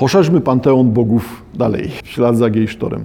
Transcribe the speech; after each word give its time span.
Poszerzmy 0.00 0.40
panteon 0.40 0.90
bogów 0.90 1.42
dalej, 1.54 1.90
w 2.04 2.08
ślad 2.08 2.36
za 2.36 2.50
Gejsztorem. 2.50 3.04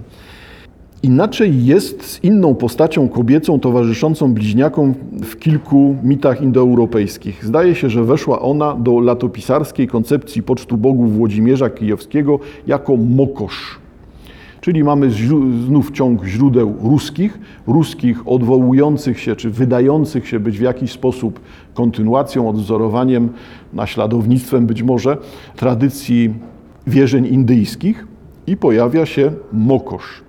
Inaczej 1.04 1.66
jest 1.66 2.04
z 2.04 2.24
inną 2.24 2.56
postacią 2.56 3.10
kobiecą 3.10 3.60
towarzyszącą 3.60 4.33
bliźniakom 4.33 4.94
w 5.23 5.38
kilku 5.38 5.96
mitach 6.04 6.42
indoeuropejskich. 6.42 7.46
Zdaje 7.46 7.76
się, 7.76 7.89
że 7.89 8.04
weszła 8.04 8.39
ona 8.42 8.76
do 8.76 9.00
latopisarskiej 9.00 9.88
koncepcji 9.88 10.44
pocztu 10.44 10.78
bogów 10.78 11.13
Włodzimierza 11.13 11.70
Kijowskiego 11.70 12.39
jako 12.67 12.97
mokosz. 12.97 13.79
Czyli 14.62 14.83
mamy 14.83 15.12
znów 15.65 15.91
ciąg 15.91 16.25
źródeł 16.25 16.75
ruskich, 16.81 17.39
ruskich 17.67 18.27
odwołujących 18.27 19.20
się 19.20 19.35
czy 19.35 19.49
wydających 19.49 20.27
się 20.27 20.39
być 20.39 20.57
w 20.57 20.62
jakiś 20.62 20.91
sposób 20.91 21.39
kontynuacją, 21.73 22.49
odwzorowaniem, 22.49 23.30
naśladownictwem 23.73 24.66
być 24.66 24.84
może 24.84 25.17
tradycji 25.55 26.34
wierzeń 26.88 27.26
indyjskich 27.26 28.08
i 28.48 28.58
pojawia 28.58 29.05
się 29.05 29.32
mokosz. 29.54 30.23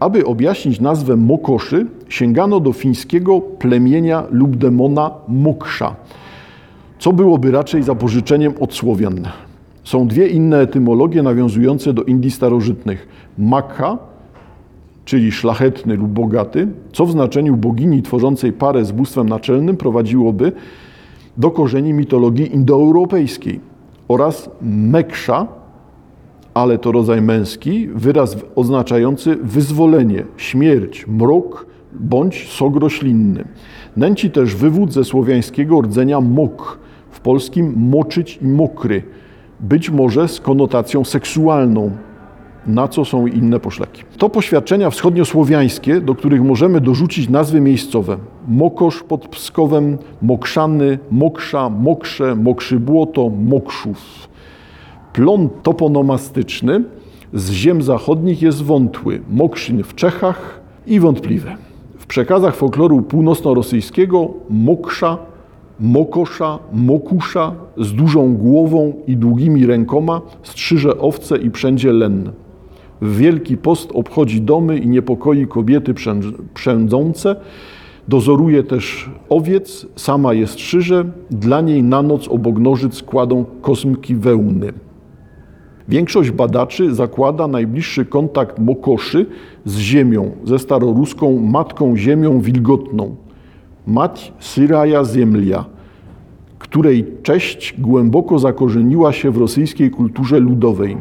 Aby 0.00 0.26
objaśnić 0.26 0.80
nazwę 0.80 1.16
mokoszy, 1.16 1.86
sięgano 2.08 2.60
do 2.60 2.72
fińskiego 2.72 3.40
plemienia 3.40 4.24
lub 4.30 4.56
demona 4.56 5.10
moksza, 5.28 5.96
co 6.98 7.12
byłoby 7.12 7.50
raczej 7.50 7.82
zapożyczeniem 7.82 8.52
od 8.60 8.74
Słowian. 8.74 9.20
Są 9.84 10.08
dwie 10.08 10.26
inne 10.26 10.60
etymologie 10.60 11.22
nawiązujące 11.22 11.92
do 11.92 12.02
Indii 12.02 12.30
starożytnych. 12.30 13.08
Makha, 13.38 13.98
czyli 15.04 15.32
szlachetny 15.32 15.96
lub 15.96 16.10
bogaty, 16.10 16.68
co 16.92 17.06
w 17.06 17.10
znaczeniu 17.10 17.56
bogini 17.56 18.02
tworzącej 18.02 18.52
parę 18.52 18.84
z 18.84 18.92
bóstwem 18.92 19.28
naczelnym 19.28 19.76
prowadziłoby 19.76 20.52
do 21.36 21.50
korzeni 21.50 21.92
mitologii 21.92 22.54
indoeuropejskiej 22.54 23.60
oraz 24.08 24.50
Meksza, 24.62 25.46
ale 26.54 26.78
to 26.78 26.92
rodzaj 26.92 27.22
męski, 27.22 27.88
wyraz 27.94 28.36
oznaczający 28.54 29.36
wyzwolenie, 29.36 30.24
śmierć, 30.36 31.06
mrok 31.06 31.66
bądź 31.92 32.48
sok 32.48 32.76
roślinny. 32.76 33.44
Nęci 33.96 34.30
też 34.30 34.54
wywód 34.54 34.92
ze 34.92 35.04
słowiańskiego 35.04 35.80
rdzenia 35.80 36.20
mok, 36.20 36.78
w 37.10 37.20
polskim 37.20 37.74
moczyć 37.76 38.38
i 38.42 38.46
mokry, 38.46 39.02
być 39.60 39.90
może 39.90 40.28
z 40.28 40.40
konotacją 40.40 41.04
seksualną, 41.04 41.90
na 42.66 42.88
co 42.88 43.04
są 43.04 43.26
inne 43.26 43.60
poszlaki. 43.60 44.02
To 44.18 44.28
poświadczenia 44.28 44.90
wschodniosłowiańskie, 44.90 46.00
do 46.00 46.14
których 46.14 46.42
możemy 46.42 46.80
dorzucić 46.80 47.28
nazwy 47.28 47.60
miejscowe. 47.60 48.16
Mokosz 48.48 49.02
pod 49.02 49.28
Pskowem, 49.28 49.98
Mokrzany, 50.22 50.98
Moksza, 51.10 51.70
Mokrze, 51.70 52.34
Mokrzybłoto, 52.34 53.30
Mokrzów. 53.30 54.28
Plon 55.14 55.48
toponomastyczny 55.62 56.84
z 57.32 57.50
ziem 57.50 57.82
zachodnich 57.82 58.42
jest 58.42 58.62
wątły, 58.62 59.20
Mokrzyn 59.30 59.82
w 59.82 59.94
Czechach 59.94 60.60
i 60.86 61.00
wątpliwe. 61.00 61.56
W 61.98 62.06
przekazach 62.06 62.56
folkloru 62.56 63.02
północno-rosyjskiego 63.02 64.28
Moksza, 64.50 65.18
Mokosza, 65.80 66.58
Mokusza 66.72 67.52
z 67.76 67.92
dużą 67.92 68.34
głową 68.34 68.92
i 69.06 69.16
długimi 69.16 69.66
rękoma 69.66 70.20
strzyże 70.42 70.98
owce 70.98 71.38
i 71.38 71.50
przędzie 71.50 71.92
len. 71.92 72.32
W 73.02 73.16
Wielki 73.16 73.56
Post 73.56 73.90
obchodzi 73.94 74.40
domy 74.40 74.78
i 74.78 74.88
niepokoi 74.88 75.46
kobiety 75.46 75.94
przędzące, 76.54 77.36
dozoruje 78.08 78.62
też 78.62 79.10
owiec, 79.28 79.86
sama 79.96 80.34
jest 80.34 80.52
strzyże, 80.52 81.04
dla 81.30 81.60
niej 81.60 81.82
na 81.82 82.02
noc 82.02 82.28
obok 82.28 82.58
nożyc 82.58 83.02
kładą 83.02 83.44
kosmki 83.62 84.16
wełny. 84.16 84.72
Większość 85.88 86.30
badaczy 86.30 86.94
zakłada 86.94 87.48
najbliższy 87.48 88.04
kontakt 88.04 88.58
Mokoszy 88.58 89.26
z 89.64 89.78
ziemią, 89.78 90.30
ze 90.44 90.58
staroruską 90.58 91.38
matką 91.38 91.96
ziemią 91.96 92.40
wilgotną. 92.40 93.16
Mać 93.86 94.32
Syraja 94.38 95.04
Ziemlia, 95.04 95.64
której 96.58 97.06
cześć 97.22 97.74
głęboko 97.78 98.38
zakorzeniła 98.38 99.12
się 99.12 99.30
w 99.30 99.36
rosyjskiej 99.36 99.90
kulturze 99.90 100.40
ludowej. 100.40 100.96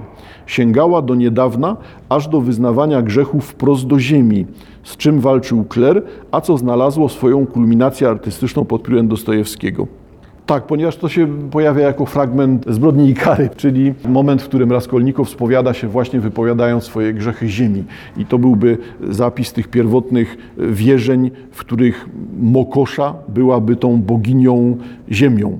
Sięgała 0.46 1.02
do 1.02 1.16
niedawna 1.16 1.78
aż 2.09 2.28
do 2.28 2.41
wyznawania 2.41 3.02
grzechów 3.02 3.46
wprost 3.46 3.88
do 3.88 4.00
ziemi, 4.00 4.46
z 4.84 4.97
czym 4.97 5.19
walczył 5.19 5.63
kler, 5.63 6.03
a 6.31 6.41
co 6.41 6.57
znalazło 6.57 7.09
swoją 7.09 7.46
kulminację 7.46 8.09
artystyczną 8.09 8.66
pod 8.66 8.84
piórem 8.84 9.07
Dostojewskiego. 9.07 10.03
Tak, 10.46 10.64
ponieważ 10.64 10.98
to 10.98 11.09
się 11.09 11.28
pojawia 11.52 11.81
jako 11.81 12.06
fragment 12.06 12.66
zbrodni 12.70 13.09
i 13.09 13.14
kary, 13.14 13.50
czyli 13.58 13.94
moment, 14.09 14.42
w 14.42 14.48
którym 14.48 14.72
Raskolnikow 14.72 15.30
spowiada 15.30 15.74
się 15.74 15.88
właśnie 15.88 16.20
wypowiadając 16.20 16.84
swoje 16.84 17.14
grzechy 17.14 17.48
ziemi. 17.48 17.84
I 18.18 18.26
to 18.26 18.40
byłby 18.40 18.78
zapis 19.09 19.54
tych 19.54 19.68
pierwotnych 19.68 20.38
wierzeń, 20.58 21.31
w 21.52 21.59
których 21.59 22.09
Mokosza 22.40 23.14
byłaby 23.28 23.76
tą 23.76 24.02
boginią 24.02 24.78
ziemią. 25.12 25.59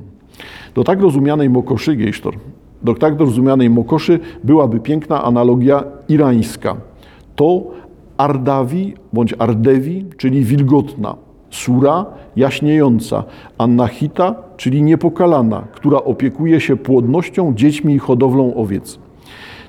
Do 0.76 0.84
tak 0.84 1.02
rozumianej 1.02 1.50
Mokoszy, 1.50 1.96
Gejsztor, 1.96 2.36
do 2.82 2.96
tak 2.96 3.20
rozumianej 3.20 3.70
Mokoszy 3.70 4.20
byłaby 4.44 4.80
piękna 4.80 5.24
analogia 5.24 5.84
irańska. 6.10 6.76
To 7.36 7.64
Ardawi 8.18 8.94
bądź 9.14 9.36
Ardewi, 9.40 10.06
czyli 10.18 10.44
wilgotna, 10.44 11.16
Sura 11.54 12.06
jaśniejąca, 12.36 13.24
Annahita, 13.58 14.36
czyli 14.58 14.84
niepokalana, 14.84 15.64
która 15.74 15.98
opiekuje 15.98 16.60
się 16.60 16.76
płodnością, 16.76 17.54
dziećmi 17.56 17.94
i 17.94 18.00
hodowlą 18.00 18.56
owiec. 18.56 19.00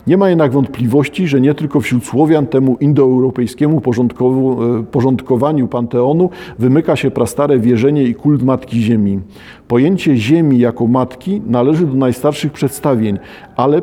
Nie 0.07 0.17
ma 0.17 0.29
jednak 0.29 0.53
wątpliwości, 0.53 1.29
że 1.29 1.41
nie 1.41 1.55
tylko 1.55 1.81
wśród 1.81 2.07
Słowian 2.07 2.47
temu 2.47 2.77
indoeuropejskiemu 2.81 3.79
e, 3.79 4.83
porządkowaniu 4.85 5.69
panteonu 5.69 6.31
wymyka 6.59 6.97
się 6.97 7.11
prastare 7.11 7.59
wierzenie 7.59 8.03
i 8.03 8.15
kult 8.15 8.43
Matki 8.43 8.81
Ziemi. 8.81 9.21
Pojęcie 9.69 10.17
Ziemi 10.17 10.59
jako 10.59 10.87
Matki 10.87 11.43
należy 11.47 11.87
do 11.87 11.95
najstarszych 11.95 12.53
przedstawień, 12.53 13.19
ale, 13.57 13.83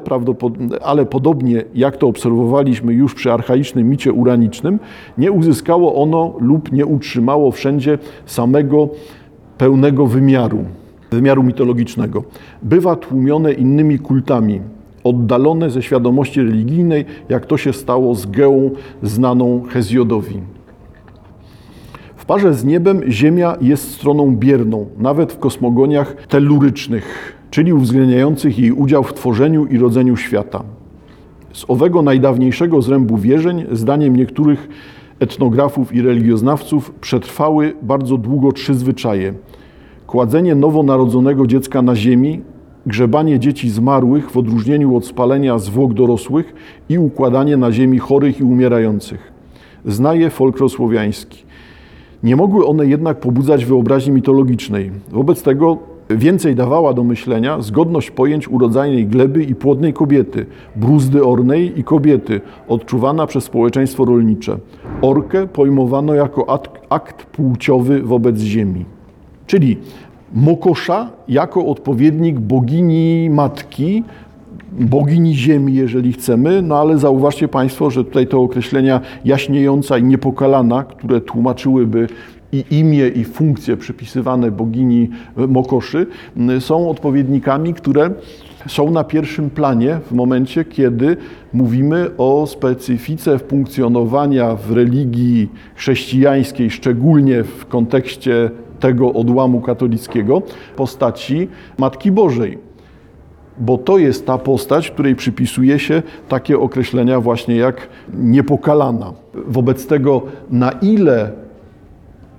ale 0.84 1.06
podobnie 1.06 1.64
jak 1.76 1.98
to 1.98 2.08
obserwowaliśmy 2.08 2.94
już 2.94 3.14
przy 3.14 3.32
archaicznym 3.32 3.90
micie 3.90 4.14
uranicznym, 4.14 4.80
nie 5.18 5.32
uzyskało 5.32 5.96
ono 5.96 6.34
lub 6.40 6.72
nie 6.72 6.86
utrzymało 6.86 7.52
wszędzie 7.52 7.98
samego 8.26 8.90
pełnego 9.58 10.06
wymiaru 10.08 10.66
wymiaru 11.12 11.44
mitologicznego. 11.44 12.24
Bywa 12.64 12.96
tłumione 12.96 13.54
innymi 13.54 14.00
kultami, 14.00 14.62
oddalone 15.04 15.70
ze 15.70 15.82
świadomości 15.82 16.42
religijnej, 16.42 17.06
jak 17.30 17.46
to 17.46 17.58
się 17.58 17.74
stało 17.74 18.16
z 18.16 18.26
Geą 18.26 18.72
znaną 19.04 19.64
Hezjodowi. 19.70 20.42
W 22.16 22.26
parze 22.26 22.54
z 22.54 22.66
niebem 22.66 23.02
Ziemia 23.12 23.58
jest 23.62 23.92
stroną 23.92 24.36
bierną, 24.36 24.86
nawet 24.98 25.34
w 25.34 25.40
kosmogoniach 25.40 26.16
telurycznych, 26.28 27.36
czyli 27.50 27.74
uwzględniających 27.74 28.60
jej 28.60 28.72
udział 28.72 29.04
w 29.04 29.14
tworzeniu 29.14 29.66
i 29.66 29.78
rodzeniu 29.78 30.18
świata. 30.18 30.64
Z 31.54 31.66
owego 31.68 32.02
najdawniejszego 32.02 32.82
zrębu 32.82 33.18
wierzeń, 33.18 33.66
zdaniem 33.72 34.16
niektórych 34.16 34.70
etnografów 35.20 35.96
i 35.96 36.02
religioznawców, 36.02 36.92
przetrwały 36.92 37.74
bardzo 37.82 38.18
długo 38.18 38.52
trzy 38.52 38.74
zwyczaje. 38.74 39.34
Kładzenie 40.08 40.56
nowonarodzonego 40.56 41.48
dziecka 41.48 41.82
na 41.82 41.96
ziemi, 41.96 42.42
grzebanie 42.86 43.40
dzieci 43.40 43.70
zmarłych 43.70 44.32
w 44.32 44.38
odróżnieniu 44.38 44.96
od 44.96 45.06
spalenia 45.06 45.60
zwłok 45.60 45.94
dorosłych 45.94 46.54
i 46.90 47.00
układanie 47.00 47.58
na 47.58 47.72
ziemi 47.72 48.00
chorych 48.00 48.40
i 48.40 48.44
umierających. 48.44 49.32
Znaje 49.86 50.30
folklor 50.30 50.70
słowiański. 50.70 51.44
Nie 52.24 52.36
mogły 52.36 52.66
one 52.66 52.86
jednak 52.86 53.20
pobudzać 53.20 53.66
wyobraźni 53.66 54.12
mitologicznej. 54.12 54.92
Wobec 55.12 55.44
tego 55.44 55.78
więcej 56.10 56.56
dawała 56.56 56.94
do 56.94 57.04
myślenia 57.04 57.62
zgodność 57.62 58.12
pojęć 58.12 58.48
urodzajnej 58.48 59.08
gleby 59.08 59.44
i 59.44 59.56
płodnej 59.56 59.94
kobiety, 59.94 60.46
bruzdy 60.76 61.26
ornej 61.26 61.80
i 61.80 61.84
kobiety, 61.84 62.42
odczuwana 62.68 63.28
przez 63.28 63.44
społeczeństwo 63.44 64.06
rolnicze. 64.06 64.58
Orkę 65.02 65.48
pojmowano 65.48 66.14
jako 66.14 66.50
akt, 66.50 66.72
akt 66.90 67.26
płciowy 67.26 68.02
wobec 68.02 68.40
ziemi. 68.40 68.86
Czyli 69.48 69.78
Mokosza 70.34 71.10
jako 71.28 71.66
odpowiednik 71.66 72.40
bogini 72.40 73.30
matki, 73.30 74.04
bogini 74.72 75.36
ziemi, 75.36 75.74
jeżeli 75.74 76.14
chcemy, 76.14 76.62
no 76.62 76.80
ale 76.80 76.98
zauważcie 76.98 77.48
Państwo, 77.48 77.90
że 77.90 78.04
tutaj 78.04 78.28
te 78.28 78.38
określenia 78.38 79.02
jaśniejąca 79.26 79.98
i 79.98 80.04
niepokalana, 80.04 80.84
które 80.84 81.22
tłumaczyłyby 81.22 82.08
i 82.52 82.64
imię, 82.72 83.08
i 83.08 83.24
funkcje 83.24 83.78
przypisywane 83.78 84.52
bogini 84.52 85.10
Mokoszy, 85.48 86.08
są 86.60 86.90
odpowiednikami, 86.90 87.74
które 87.74 88.12
są 88.68 88.92
na 88.92 89.04
pierwszym 89.04 89.50
planie 89.50 90.00
w 90.06 90.12
momencie, 90.12 90.66
kiedy 90.66 91.18
mówimy 91.54 92.10
o 92.18 92.48
specyfice 92.48 93.40
funkcjonowania 93.40 94.56
w 94.56 94.72
religii 94.72 95.50
chrześcijańskiej, 95.76 96.70
szczególnie 96.70 97.44
w 97.44 97.66
kontekście 97.66 98.50
tego 98.82 99.14
odłamu 99.14 99.62
katolickiego, 99.62 100.42
postaci 100.76 101.48
Matki 101.78 102.12
Bożej. 102.12 102.58
bo 103.60 103.78
to 103.78 103.98
jest 103.98 104.26
ta 104.26 104.38
postać, 104.38 104.92
której 104.92 105.16
przypisuje 105.16 105.80
się 105.80 106.04
takie 106.30 106.60
określenia 106.60 107.20
właśnie 107.20 107.56
jak 107.56 107.88
niepokalana. 108.14 109.14
Wobec 109.48 109.88
tego, 109.88 110.22
na 110.50 110.72
ile 110.72 111.32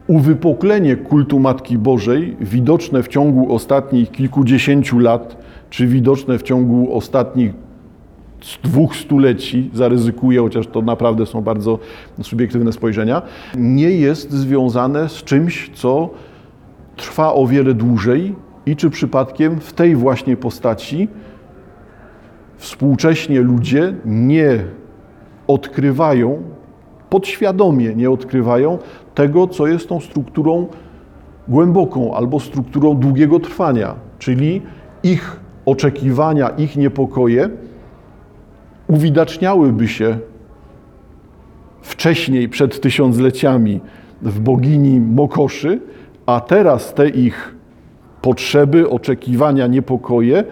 uwypuklenie 0.07 0.97
kultu 0.97 1.39
Matki 1.39 1.79
Bożej, 1.79 2.37
widoczne 2.41 3.03
w 3.03 3.09
ciągu 3.09 3.55
ostatnich 3.55 4.11
kilkudziesięciu 4.11 4.99
lat, 4.99 5.37
czy 5.71 5.87
widoczne 5.87 6.39
w 6.39 6.43
ciągu 6.43 6.97
ostatnich 6.97 7.53
dwóch 8.65 8.97
stuleci, 8.97 9.71
zaryzykuję, 9.75 10.41
chociaż 10.41 10.67
to 10.67 10.83
naprawdę 10.83 11.27
są 11.27 11.41
bardzo 11.41 11.79
subiektywne 12.23 12.73
spojrzenia, 12.73 13.23
nie 13.57 13.91
jest 13.91 14.31
związane 14.31 15.09
z 15.09 15.15
czymś, 15.25 15.71
co 15.75 16.11
trwa 17.03 17.35
o 17.35 17.47
wiele 17.47 17.75
dłużej 17.75 18.35
i 18.67 18.77
czy 18.77 18.91
przypadkiem 18.91 19.61
w 19.61 19.73
tej 19.73 19.97
właśnie 19.97 20.37
postaci 20.37 21.09
współcześnie 22.57 23.41
ludzie 23.41 23.95
nie 24.05 24.65
odkrywają, 25.47 26.43
podświadomie 27.11 27.95
nie 27.95 28.11
odkrywają 28.11 28.79
tego, 29.15 29.47
co 29.47 29.67
jest 29.67 29.89
tą 29.89 30.01
strukturą 30.01 30.67
głęboką 31.49 32.15
albo 32.15 32.41
strukturą 32.41 32.95
długiego 32.95 33.41
trwania, 33.41 33.95
czyli 34.19 34.63
ich 35.03 35.41
oczekiwania, 35.67 36.49
ich 36.49 36.77
niepokoje 36.77 37.51
uwidaczniałyby 38.89 39.89
się 39.89 40.19
wcześniej, 41.83 42.49
przed 42.49 42.81
tysiącleciami, 42.81 43.81
w 44.23 44.41
bogini 44.41 45.01
Mokoszy, 45.01 45.81
a 46.27 46.41
teraz 46.41 46.95
te 46.95 47.09
ich 47.09 47.55
potrzeby, 48.23 48.91
oczekiwania, 48.91 49.67
niepokoje 49.67 50.45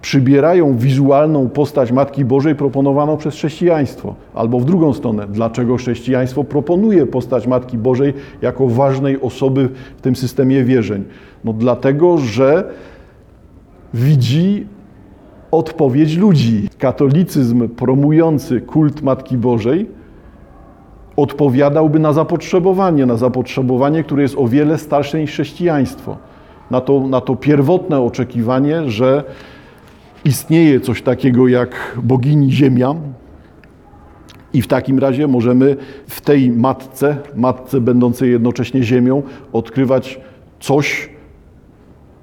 przybierają 0.00 0.76
wizualną 0.76 1.48
postać 1.48 1.92
Matki 1.92 2.24
Bożej 2.24 2.54
proponowaną 2.54 3.16
przez 3.16 3.34
chrześcijaństwo. 3.34 4.14
Albo 4.34 4.60
w 4.60 4.64
drugą 4.64 4.92
stronę, 4.92 5.26
dlaczego 5.28 5.76
chrześcijaństwo 5.76 6.44
proponuje 6.44 7.06
postać 7.06 7.46
Matki 7.46 7.78
Bożej 7.78 8.14
jako 8.42 8.68
ważnej 8.68 9.20
osoby 9.20 9.68
w 9.96 10.00
tym 10.00 10.16
systemie 10.16 10.64
wierzeń? 10.64 11.04
No 11.44 11.52
dlatego, 11.52 12.18
że 12.18 12.70
widzi 13.94 14.66
odpowiedź 15.50 16.16
ludzi. 16.16 16.68
Katolicyzm 16.78 17.68
promujący 17.68 18.60
kult 18.60 19.02
Matki 19.02 19.36
Bożej 19.36 19.86
odpowiadałby 21.16 21.98
na 21.98 22.12
zapotrzebowanie, 22.12 23.06
na 23.06 23.16
zapotrzebowanie, 23.16 24.04
które 24.04 24.22
jest 24.22 24.38
o 24.38 24.48
wiele 24.48 24.78
starsze 24.78 25.20
niż 25.20 25.30
chrześcijaństwo. 25.30 26.16
Na 26.70 26.80
to, 26.80 27.00
na 27.00 27.20
to 27.20 27.36
pierwotne 27.36 28.00
oczekiwanie, 28.00 28.90
że 28.90 29.24
istnieje 30.24 30.80
coś 30.80 31.02
takiego 31.02 31.48
jak 31.48 31.98
bogini 32.02 32.52
Ziemia, 32.52 32.94
i 34.54 34.62
w 34.62 34.66
takim 34.66 34.98
razie 34.98 35.26
możemy 35.26 35.76
w 36.06 36.20
tej 36.20 36.50
matce, 36.50 37.16
matce 37.36 37.80
będącej 37.80 38.30
jednocześnie 38.30 38.82
Ziemią, 38.82 39.22
odkrywać 39.52 40.20
coś, 40.60 41.10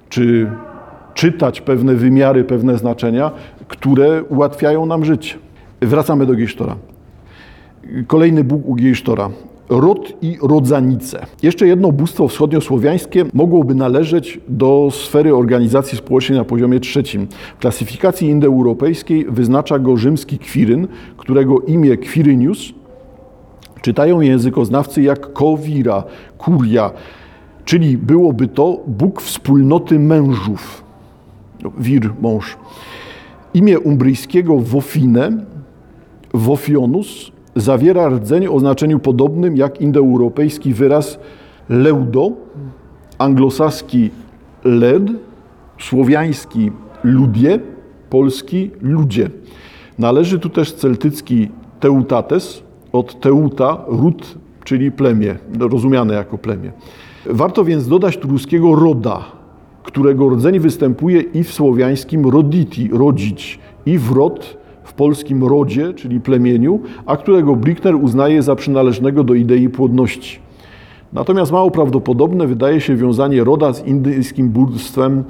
czy 0.08 0.50
czytać 1.14 1.60
pewne 1.60 1.94
wymiary, 1.94 2.44
pewne 2.44 2.78
znaczenia, 2.78 3.30
które 3.68 4.22
ułatwiają 4.22 4.86
nam 4.86 5.04
życie. 5.04 5.34
Wracamy 5.80 6.26
do 6.26 6.34
Giesztora. 6.34 6.76
Kolejny 8.06 8.44
Bóg 8.44 8.68
u 8.68 8.74
Giesztora. 8.74 9.30
Rod 9.68 10.12
i 10.22 10.38
rodzanice. 10.42 11.26
Jeszcze 11.42 11.66
jedno 11.66 11.92
bóstwo 11.92 12.28
wschodniosłowiańskie 12.28 13.24
mogłoby 13.34 13.74
należeć 13.74 14.40
do 14.48 14.88
sfery 14.92 15.34
organizacji 15.34 15.98
społecznej 15.98 16.38
na 16.38 16.44
poziomie 16.44 16.80
trzecim. 16.80 17.26
W 17.56 17.58
klasyfikacji 17.58 18.28
indoeuropejskiej 18.28 19.26
wyznacza 19.28 19.78
go 19.78 19.96
rzymski 19.96 20.38
kwiryn, 20.38 20.88
którego 21.16 21.60
imię 21.60 21.96
Quirynius 21.96 22.72
czytają 23.82 24.20
językoznawcy 24.20 25.02
jak 25.02 25.32
Kowira, 25.32 26.04
Kuria, 26.38 26.90
czyli 27.64 27.98
byłoby 27.98 28.48
to 28.48 28.80
Bóg 28.86 29.22
wspólnoty 29.22 29.98
mężów. 29.98 30.84
Wir, 31.78 32.10
mąż. 32.20 32.56
Imię 33.54 33.80
umbryjskiego 33.80 34.58
Wofine, 34.58 35.44
Wofionus, 36.34 37.32
zawiera 37.56 38.08
rdzeń 38.08 38.46
o 38.46 38.58
znaczeniu 38.58 38.98
podobnym 38.98 39.56
jak 39.56 39.80
indoeuropejski 39.80 40.74
wyraz 40.74 41.18
leudo, 41.68 42.32
anglosaski 43.18 44.10
led, 44.64 45.02
słowiański 45.80 46.70
ludie, 47.04 47.60
polski 48.10 48.70
ludzie. 48.80 49.30
Należy 49.98 50.38
tu 50.38 50.48
też 50.48 50.72
celtycki 50.72 51.48
teutates, 51.80 52.62
od 52.92 53.20
teuta, 53.20 53.84
ród, 53.86 54.34
czyli 54.64 54.92
plemię, 54.92 55.36
rozumiane 55.60 56.14
jako 56.14 56.38
plemię. 56.38 56.72
Warto 57.26 57.64
więc 57.64 57.88
dodać 57.88 58.16
tu 58.16 58.28
ruskiego 58.28 58.74
roda, 58.74 59.24
którego 59.82 60.28
rdzeń 60.28 60.58
występuje 60.58 61.20
i 61.20 61.44
w 61.44 61.52
słowiańskim 61.52 62.26
roditi, 62.26 62.88
rodzić, 62.92 63.58
i 63.86 63.98
w 63.98 64.10
rod 64.12 64.61
w 64.92 64.94
polskim 64.94 65.44
rodzie, 65.44 65.94
czyli 65.94 66.20
plemieniu, 66.20 66.80
a 67.06 67.16
którego 67.16 67.56
Blichner 67.56 67.94
uznaje 67.94 68.42
za 68.42 68.56
przynależnego 68.56 69.24
do 69.24 69.34
idei 69.34 69.68
płodności. 69.68 70.38
Natomiast 71.12 71.52
mało 71.52 71.70
prawdopodobne 71.70 72.46
wydaje 72.46 72.80
się 72.80 72.96
wiązanie 72.96 73.44
roda 73.44 73.72
z 73.72 73.86
indyjskim 73.86 74.48
bóstwem 74.48 75.24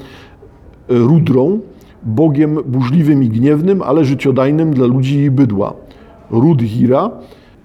Rudrą, 0.88 1.60
bogiem 2.02 2.58
burzliwym 2.66 3.22
i 3.22 3.28
gniewnym, 3.28 3.82
ale 3.82 4.04
życiodajnym 4.04 4.74
dla 4.74 4.86
ludzi 4.86 5.18
i 5.18 5.30
bydła. 5.30 5.74
Rudhira, 6.30 7.10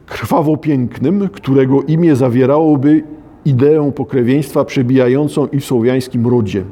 krwawo 0.06 0.58
pięknym, 0.58 1.30
którego 1.30 1.82
imię 1.82 2.16
zawierałoby 2.16 3.04
ideę 3.46 3.92
pokrewieństwa 3.92 4.66
przebijającą 4.66 5.48
i 5.48 5.60
w 5.60 5.66
słowiańskim 5.66 6.28
rodzie. 6.28 6.64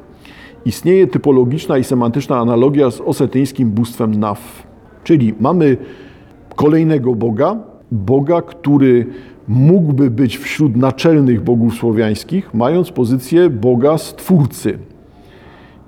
Istnieje 0.66 1.08
typologiczna 1.08 1.78
i 1.78 1.84
semantyczna 1.84 2.38
analogia 2.38 2.92
z 2.92 3.02
osetyńskim 3.02 3.70
bóstwem 3.70 4.16
Naf. 4.20 4.75
Czyli 5.06 5.34
mamy 5.40 5.78
kolejnego 6.56 7.16
Boga, 7.16 7.58
Boga, 7.92 8.42
który 8.42 9.08
mógłby 9.48 10.10
być 10.10 10.38
wśród 10.38 10.76
naczelnych 10.76 11.44
bogów 11.44 11.76
słowiańskich, 11.76 12.54
mając 12.54 12.92
pozycję 12.92 13.50
Boga 13.50 13.98
Stwórcy. 13.98 14.78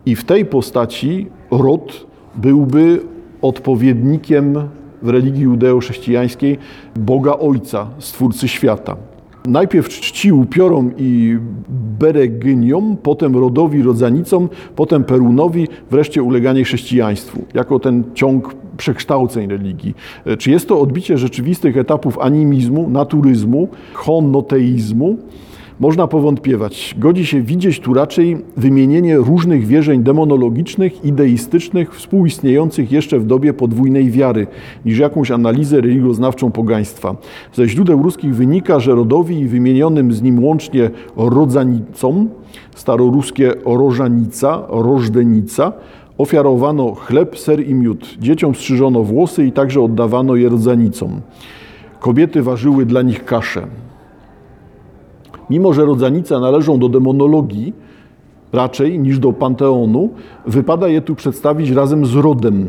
I 0.06 0.16
w 0.16 0.24
tej 0.24 0.46
postaci 0.46 1.28
rod 1.52 2.08
byłby 2.36 3.02
odpowiednikiem 3.42 4.56
w 5.02 5.10
religii 5.10 5.44
judeo-chrześcijańskiej 5.44 6.58
Boga 6.96 7.34
Ojca, 7.40 7.88
Stwórcy 8.00 8.48
świata. 8.48 8.96
Najpierw 9.48 9.90
czci 9.90 10.32
upiorom 10.32 10.92
i 10.98 11.38
beregyniom, 12.00 12.98
potem 13.04 13.36
rodowi, 13.36 13.82
rodzanicom, 13.82 14.50
potem 14.76 15.04
Perunowi, 15.04 15.68
wreszcie 15.92 16.24
uleganie 16.24 16.64
chrześcijaństwu, 16.64 17.46
jako 17.54 17.80
ten 17.80 18.04
ciąg 18.14 18.56
przekształceń 18.78 19.50
religii. 19.50 19.96
Czy 20.38 20.52
jest 20.52 20.68
to 20.68 20.80
odbicie 20.80 21.18
rzeczywistych 21.18 21.78
etapów 21.78 22.20
animizmu, 22.20 22.90
naturyzmu, 22.90 23.68
honoteizmu? 23.94 25.18
Można 25.80 26.08
powątpiewać. 26.08 26.96
Godzi 27.00 27.26
się 27.26 27.42
widzieć 27.42 27.80
tu 27.80 27.94
raczej 27.94 28.38
wymienienie 28.58 29.18
różnych 29.18 29.66
wierzeń 29.68 30.04
demonologicznych, 30.04 31.06
ideistycznych, 31.06 31.96
współistniejących 31.96 32.92
jeszcze 32.92 33.20
w 33.20 33.26
dobie 33.26 33.54
podwójnej 33.54 34.12
wiary, 34.12 34.48
niż 34.86 35.00
jakąś 35.00 35.32
analizę 35.32 35.82
religioznawczą 35.82 36.52
pogaństwa. 36.52 37.16
Ze 37.54 37.68
źródeł 37.68 38.04
ruskich 38.04 38.36
wynika, 38.36 38.80
że 38.80 38.96
rodowi 38.96 39.40
i 39.40 39.48
wymienionym 39.48 40.14
z 40.14 40.22
nim 40.22 40.44
łącznie 40.44 40.90
rodzanicom, 41.16 42.30
staroruskie 42.76 43.54
rożanica, 43.66 44.64
rożdenica, 44.70 45.74
ofiarowano 46.18 46.96
chleb, 46.96 47.40
ser 47.40 47.68
i 47.68 47.74
miód. 47.74 48.18
Dzieciom 48.20 48.56
strzyżono 48.56 49.04
włosy 49.04 49.46
i 49.46 49.52
także 49.52 49.82
oddawano 49.82 50.36
je 50.36 50.50
rodzanicom. 50.50 51.22
Kobiety 52.00 52.44
ważyły 52.44 52.86
dla 52.86 53.02
nich 53.02 53.26
kaszę. 53.26 53.68
Mimo, 55.50 55.74
że 55.74 55.86
rodzanice 55.86 56.40
należą 56.40 56.80
do 56.80 56.90
demonologii 56.90 57.74
raczej 58.54 59.00
niż 59.00 59.20
do 59.20 59.34
panteonu, 59.34 60.10
wypada 60.46 60.88
je 60.88 61.02
tu 61.02 61.16
przedstawić 61.16 61.70
razem 61.70 62.06
z 62.06 62.16
rodem. 62.16 62.68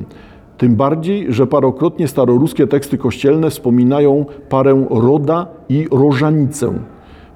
Tym 0.58 0.76
bardziej, 0.76 1.32
że 1.32 1.46
parokrotnie 1.46 2.08
staroruskie 2.08 2.66
teksty 2.66 2.98
kościelne 2.98 3.50
wspominają 3.50 4.26
parę 4.48 4.86
roda 4.90 5.46
i 5.68 5.88
rożanicę. 5.90 6.72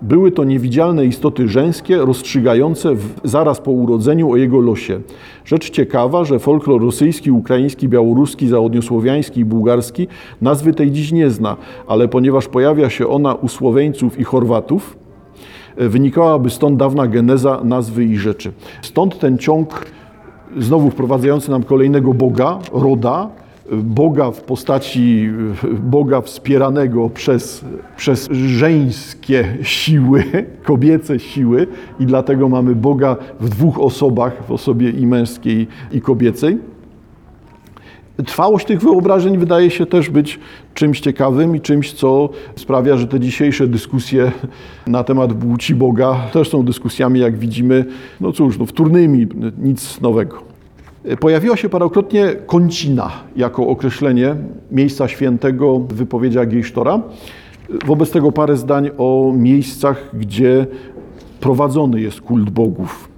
Były 0.02 0.32
to 0.32 0.44
niewidzialne 0.44 1.06
istoty 1.06 1.48
żeńskie, 1.48 1.96
rozstrzygające 1.96 2.94
w, 2.94 3.08
zaraz 3.24 3.60
po 3.60 3.70
urodzeniu 3.70 4.30
o 4.30 4.36
jego 4.36 4.60
losie. 4.60 5.00
Rzecz 5.44 5.70
ciekawa, 5.70 6.24
że 6.24 6.38
folklor 6.38 6.82
rosyjski, 6.82 7.30
ukraiński, 7.30 7.88
białoruski, 7.88 8.48
zachodniosłowiański 8.48 9.40
i 9.40 9.44
bułgarski 9.44 10.08
nazwy 10.40 10.74
tej 10.74 10.90
dziś 10.90 11.12
nie 11.12 11.30
zna, 11.30 11.56
ale 11.86 12.08
ponieważ 12.08 12.48
pojawia 12.48 12.90
się 12.90 13.08
ona 13.08 13.34
u 13.34 13.48
Słoweńców 13.48 14.20
i 14.20 14.24
Chorwatów, 14.24 14.96
Wynikałaby 15.76 16.50
stąd 16.50 16.76
dawna 16.76 17.06
geneza 17.06 17.60
nazwy 17.64 18.04
i 18.04 18.16
rzeczy. 18.16 18.52
Stąd 18.82 19.18
ten 19.18 19.38
ciąg 19.38 19.86
znowu 20.58 20.90
wprowadzający 20.90 21.50
nam 21.50 21.62
kolejnego 21.62 22.14
Boga, 22.14 22.58
roda, 22.72 23.28
Boga 23.72 24.30
w 24.30 24.40
postaci 24.40 25.30
Boga 25.82 26.20
wspieranego 26.20 27.10
przez, 27.10 27.64
przez 27.96 28.28
żeńskie 28.30 29.56
siły, 29.62 30.24
kobiece 30.64 31.18
siły 31.18 31.66
i 32.00 32.06
dlatego 32.06 32.48
mamy 32.48 32.74
Boga 32.74 33.16
w 33.40 33.48
dwóch 33.48 33.80
osobach, 33.80 34.46
w 34.46 34.52
osobie 34.52 34.90
i 34.90 35.06
męskiej 35.06 35.68
i 35.92 36.00
kobiecej. 36.00 36.71
Trwałość 38.26 38.66
tych 38.66 38.80
wyobrażeń 38.80 39.38
wydaje 39.38 39.70
się 39.70 39.86
też 39.86 40.10
być 40.10 40.40
czymś 40.74 41.00
ciekawym 41.00 41.56
i 41.56 41.60
czymś, 41.60 41.92
co 41.92 42.28
sprawia, 42.56 42.96
że 42.96 43.06
te 43.06 43.20
dzisiejsze 43.20 43.66
dyskusje 43.66 44.32
na 44.86 45.04
temat 45.04 45.32
płci 45.32 45.74
Boga 45.74 46.16
też 46.32 46.50
są 46.50 46.64
dyskusjami, 46.64 47.20
jak 47.20 47.38
widzimy, 47.38 47.84
no 48.20 48.32
cóż, 48.32 48.58
no 48.58 48.66
wtórnymi, 48.66 49.26
nic 49.58 50.00
nowego. 50.00 50.42
Pojawiła 51.20 51.56
się 51.56 51.68
parokrotnie 51.68 52.26
kącina 52.46 53.10
jako 53.36 53.66
określenie 53.66 54.36
miejsca 54.70 55.08
świętego 55.08 55.78
w 55.78 55.92
wypowiedziach 55.92 56.48
Gejsztora. 56.48 57.00
Wobec 57.86 58.10
tego 58.10 58.32
parę 58.32 58.56
zdań 58.56 58.90
o 58.98 59.32
miejscach, 59.36 60.10
gdzie 60.14 60.66
prowadzony 61.40 62.00
jest 62.00 62.20
kult 62.20 62.50
bogów. 62.50 63.11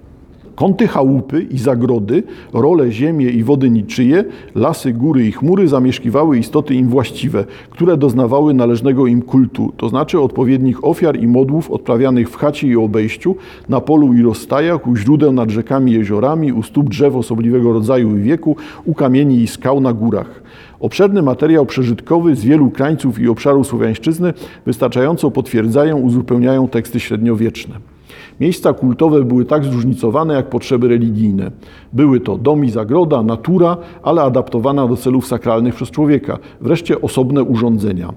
Kąty 0.55 0.89
chałupy 0.89 1.43
i 1.43 1.59
zagrody, 1.59 2.23
role 2.53 2.93
ziemię 2.93 3.27
i 3.27 3.45
wody 3.45 3.71
niczyje, 3.71 4.25
lasy, 4.55 4.93
góry 4.93 5.27
i 5.27 5.33
chmury 5.33 5.69
zamieszkiwały 5.69 6.39
istoty 6.39 6.75
im 6.75 6.89
właściwe, 6.89 7.45
które 7.71 7.97
doznawały 7.97 8.55
należnego 8.55 9.07
im 9.07 9.23
kultu, 9.23 9.73
to 9.77 9.89
znaczy 9.89 10.21
odpowiednich 10.21 10.85
ofiar 10.85 11.17
i 11.21 11.27
modłów 11.27 11.71
odprawianych 11.71 12.31
w 12.31 12.37
chacie 12.37 12.69
i 12.69 12.77
obejściu, 12.77 13.37
na 13.69 13.81
polu 13.81 14.15
i 14.15 14.23
rozstajach, 14.23 14.87
u 14.87 14.97
źródeł 14.97 15.33
nad 15.33 15.51
rzekami 15.51 15.93
i 15.93 15.95
jeziorami, 15.95 16.53
u 16.53 16.63
stóp 16.63 16.89
drzew 16.89 17.17
osobliwego 17.17 17.73
rodzaju 17.73 18.19
i 18.19 18.23
wieku, 18.23 18.57
u 18.85 18.95
kamieni 18.95 19.43
i 19.43 19.47
skał 19.47 19.81
na 19.81 19.93
górach. 19.93 20.43
Obszerny 20.81 21.23
materiał 21.23 21.67
przeżytkowy 21.67 22.37
z 22.37 22.45
wielu 22.45 22.71
krańców 22.71 23.19
i 23.19 23.29
obszarów 23.29 23.67
słowiańszczyzny 23.67 24.35
wystarczająco 24.67 25.31
potwierdzają, 25.31 25.99
uzupełniają 25.99 26.69
teksty 26.69 27.01
średniowieczne. 27.01 27.94
Miejsca 28.41 28.73
kultowe 28.73 29.23
były 29.23 29.45
tak 29.45 29.65
zróżnicowane 29.65 30.35
jak 30.35 30.49
potrzeby 30.49 30.89
religijne. 30.89 31.51
Były 31.93 32.21
to 32.21 32.39
dom 32.39 32.65
i 32.65 32.71
zagroda, 32.71 33.23
natura, 33.23 33.77
ale 34.03 34.23
adaptowana 34.23 34.89
do 34.89 34.97
celów 34.97 35.27
sakralnych 35.27 35.75
przez 35.75 35.91
człowieka, 35.91 36.39
wreszcie 36.61 37.01
osobne 37.01 37.43
urządzenia. 37.43 38.13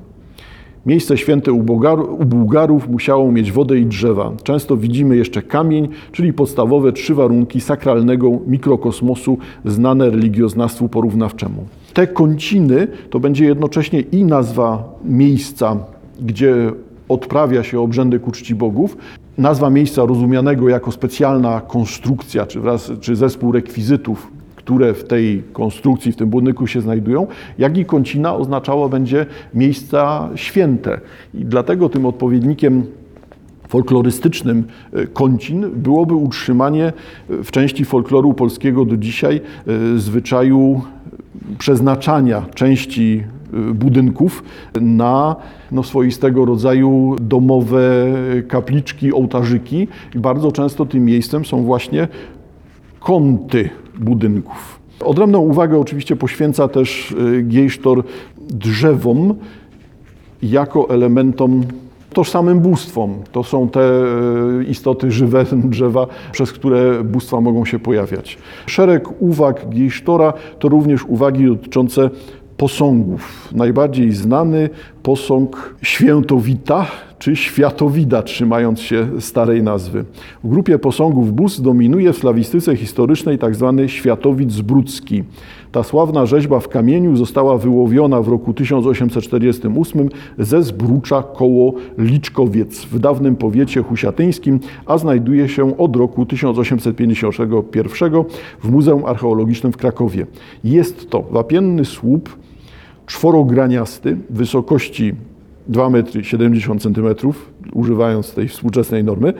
Miejsce 0.85 1.17
święte 1.17 1.51
u, 1.51 1.57
u 2.19 2.25
Bułgarów 2.25 2.89
musiało 2.89 3.31
mieć 3.31 3.51
wodę 3.51 3.79
i 3.79 3.85
drzewa. 3.85 4.31
Często 4.43 4.77
widzimy 4.77 5.17
jeszcze 5.17 5.41
kamień, 5.41 5.87
czyli 6.11 6.33
podstawowe 6.33 6.91
trzy 6.91 7.15
warunki 7.15 7.61
sakralnego 7.61 8.31
mikrokosmosu 8.47 9.37
znane 9.65 10.09
religioznawstwu 10.09 10.89
porównawczemu. 10.89 11.65
Te 11.93 12.07
kąciny 12.07 12.87
to 13.09 13.19
będzie 13.19 13.45
jednocześnie 13.45 13.99
i 13.99 14.23
nazwa 14.23 14.83
miejsca, 15.05 15.77
gdzie 16.21 16.71
odprawia 17.09 17.63
się 17.63 17.79
obrzędy 17.79 18.19
ku 18.19 18.31
czci 18.31 18.55
bogów, 18.55 18.97
nazwa 19.37 19.69
miejsca 19.69 20.05
rozumianego 20.05 20.69
jako 20.69 20.91
specjalna 20.91 21.61
konstrukcja, 21.61 22.45
czy, 22.45 22.59
wraz, 22.59 22.91
czy 23.01 23.15
zespół 23.15 23.51
rekwizytów, 23.51 24.31
które 24.55 24.93
w 24.93 25.03
tej 25.03 25.43
konstrukcji, 25.53 26.11
w 26.11 26.15
tym 26.15 26.29
budynku 26.29 26.67
się 26.67 26.81
znajdują, 26.81 27.27
jak 27.57 27.77
i 27.77 27.85
kącina 27.85 28.35
oznaczała 28.35 28.89
będzie 28.89 29.25
miejsca 29.53 30.29
święte. 30.35 31.01
I 31.33 31.45
dlatego 31.45 31.89
tym 31.89 32.05
odpowiednikiem 32.05 32.83
folklorystycznym 33.67 34.63
e, 34.93 35.07
kącin 35.07 35.71
byłoby 35.75 36.15
utrzymanie 36.15 36.85
e, 37.29 37.43
w 37.43 37.51
części 37.51 37.85
folkloru 37.85 38.33
polskiego 38.33 38.85
do 38.85 38.97
dzisiaj 38.97 39.41
e, 39.95 39.99
zwyczaju 39.99 40.81
przeznaczania 41.57 42.45
części 42.55 43.23
budynków 43.73 44.43
na 44.81 45.35
no, 45.71 45.83
swoistego 45.83 46.45
rodzaju 46.45 47.15
domowe 47.21 48.05
kapliczki, 48.47 49.13
ołtarzyki. 49.13 49.87
I 50.15 50.19
bardzo 50.19 50.51
często 50.51 50.85
tym 50.85 51.05
miejscem 51.05 51.45
są 51.45 51.63
właśnie 51.63 52.07
kąty 52.99 53.69
budynków. 53.99 54.79
Odrębną 55.05 55.39
uwagę 55.39 55.79
oczywiście 55.79 56.15
poświęca 56.15 56.67
też 56.67 57.11
y, 57.11 57.41
Giejsztor 57.41 58.03
drzewom 58.49 59.35
jako 60.41 60.89
elementom 60.89 61.63
tożsamym 62.13 62.59
bóstwom. 62.59 63.15
To 63.31 63.43
są 63.43 63.69
te 63.69 63.81
e, 63.81 64.63
istoty 64.63 65.11
żywe 65.11 65.45
drzewa, 65.73 66.07
przez 66.31 66.51
które 66.51 67.03
bóstwa 67.03 67.41
mogą 67.41 67.65
się 67.65 67.79
pojawiać. 67.79 68.37
Szereg 68.65 69.21
uwag 69.21 69.69
Giejsztora 69.69 70.33
to 70.59 70.69
również 70.69 71.05
uwagi 71.05 71.45
dotyczące 71.45 72.09
posągów. 72.57 73.49
Najbardziej 73.55 74.11
znany 74.11 74.69
posąg 75.03 75.75
Świętowita 75.81 76.87
czy 77.19 77.35
Światowida, 77.35 78.21
trzymając 78.21 78.79
się 78.79 79.07
starej 79.19 79.63
nazwy. 79.63 80.05
W 80.43 80.49
grupie 80.49 80.79
posągów 80.79 81.33
bóstw 81.33 81.61
dominuje 81.61 82.13
w 82.13 82.17
slawistyce 82.17 82.75
historycznej 82.75 83.39
tzw. 83.39 83.73
Tak 83.77 83.89
Światowid 83.89 84.51
Zbrudzki. 84.51 85.23
Ta 85.71 85.83
sławna 85.83 86.25
rzeźba 86.25 86.59
w 86.59 86.67
kamieniu 86.67 87.15
została 87.15 87.57
wyłowiona 87.57 88.21
w 88.21 88.27
roku 88.27 88.53
1848 88.53 90.09
ze 90.37 90.63
Zbrucza 90.63 91.23
koło 91.23 91.73
Liczkowiec 91.97 92.85
w 92.85 92.99
dawnym 92.99 93.35
powiecie 93.35 93.83
husiatyńskim, 93.83 94.59
a 94.85 94.97
znajduje 94.97 95.49
się 95.49 95.77
od 95.77 95.95
roku 95.95 96.25
1851 96.25 98.23
w 98.63 98.71
Muzeum 98.71 99.05
Archeologicznym 99.05 99.73
w 99.73 99.77
Krakowie. 99.77 100.25
Jest 100.63 101.09
to 101.09 101.21
wapienny 101.21 101.85
słup 101.85 102.46
czworograniasty 103.07 104.17
wysokości 104.29 105.13
2,70 105.71 107.07
m, 107.07 107.33
używając 107.73 108.33
tej 108.33 108.47
współczesnej 108.47 109.03
normy, 109.03 109.33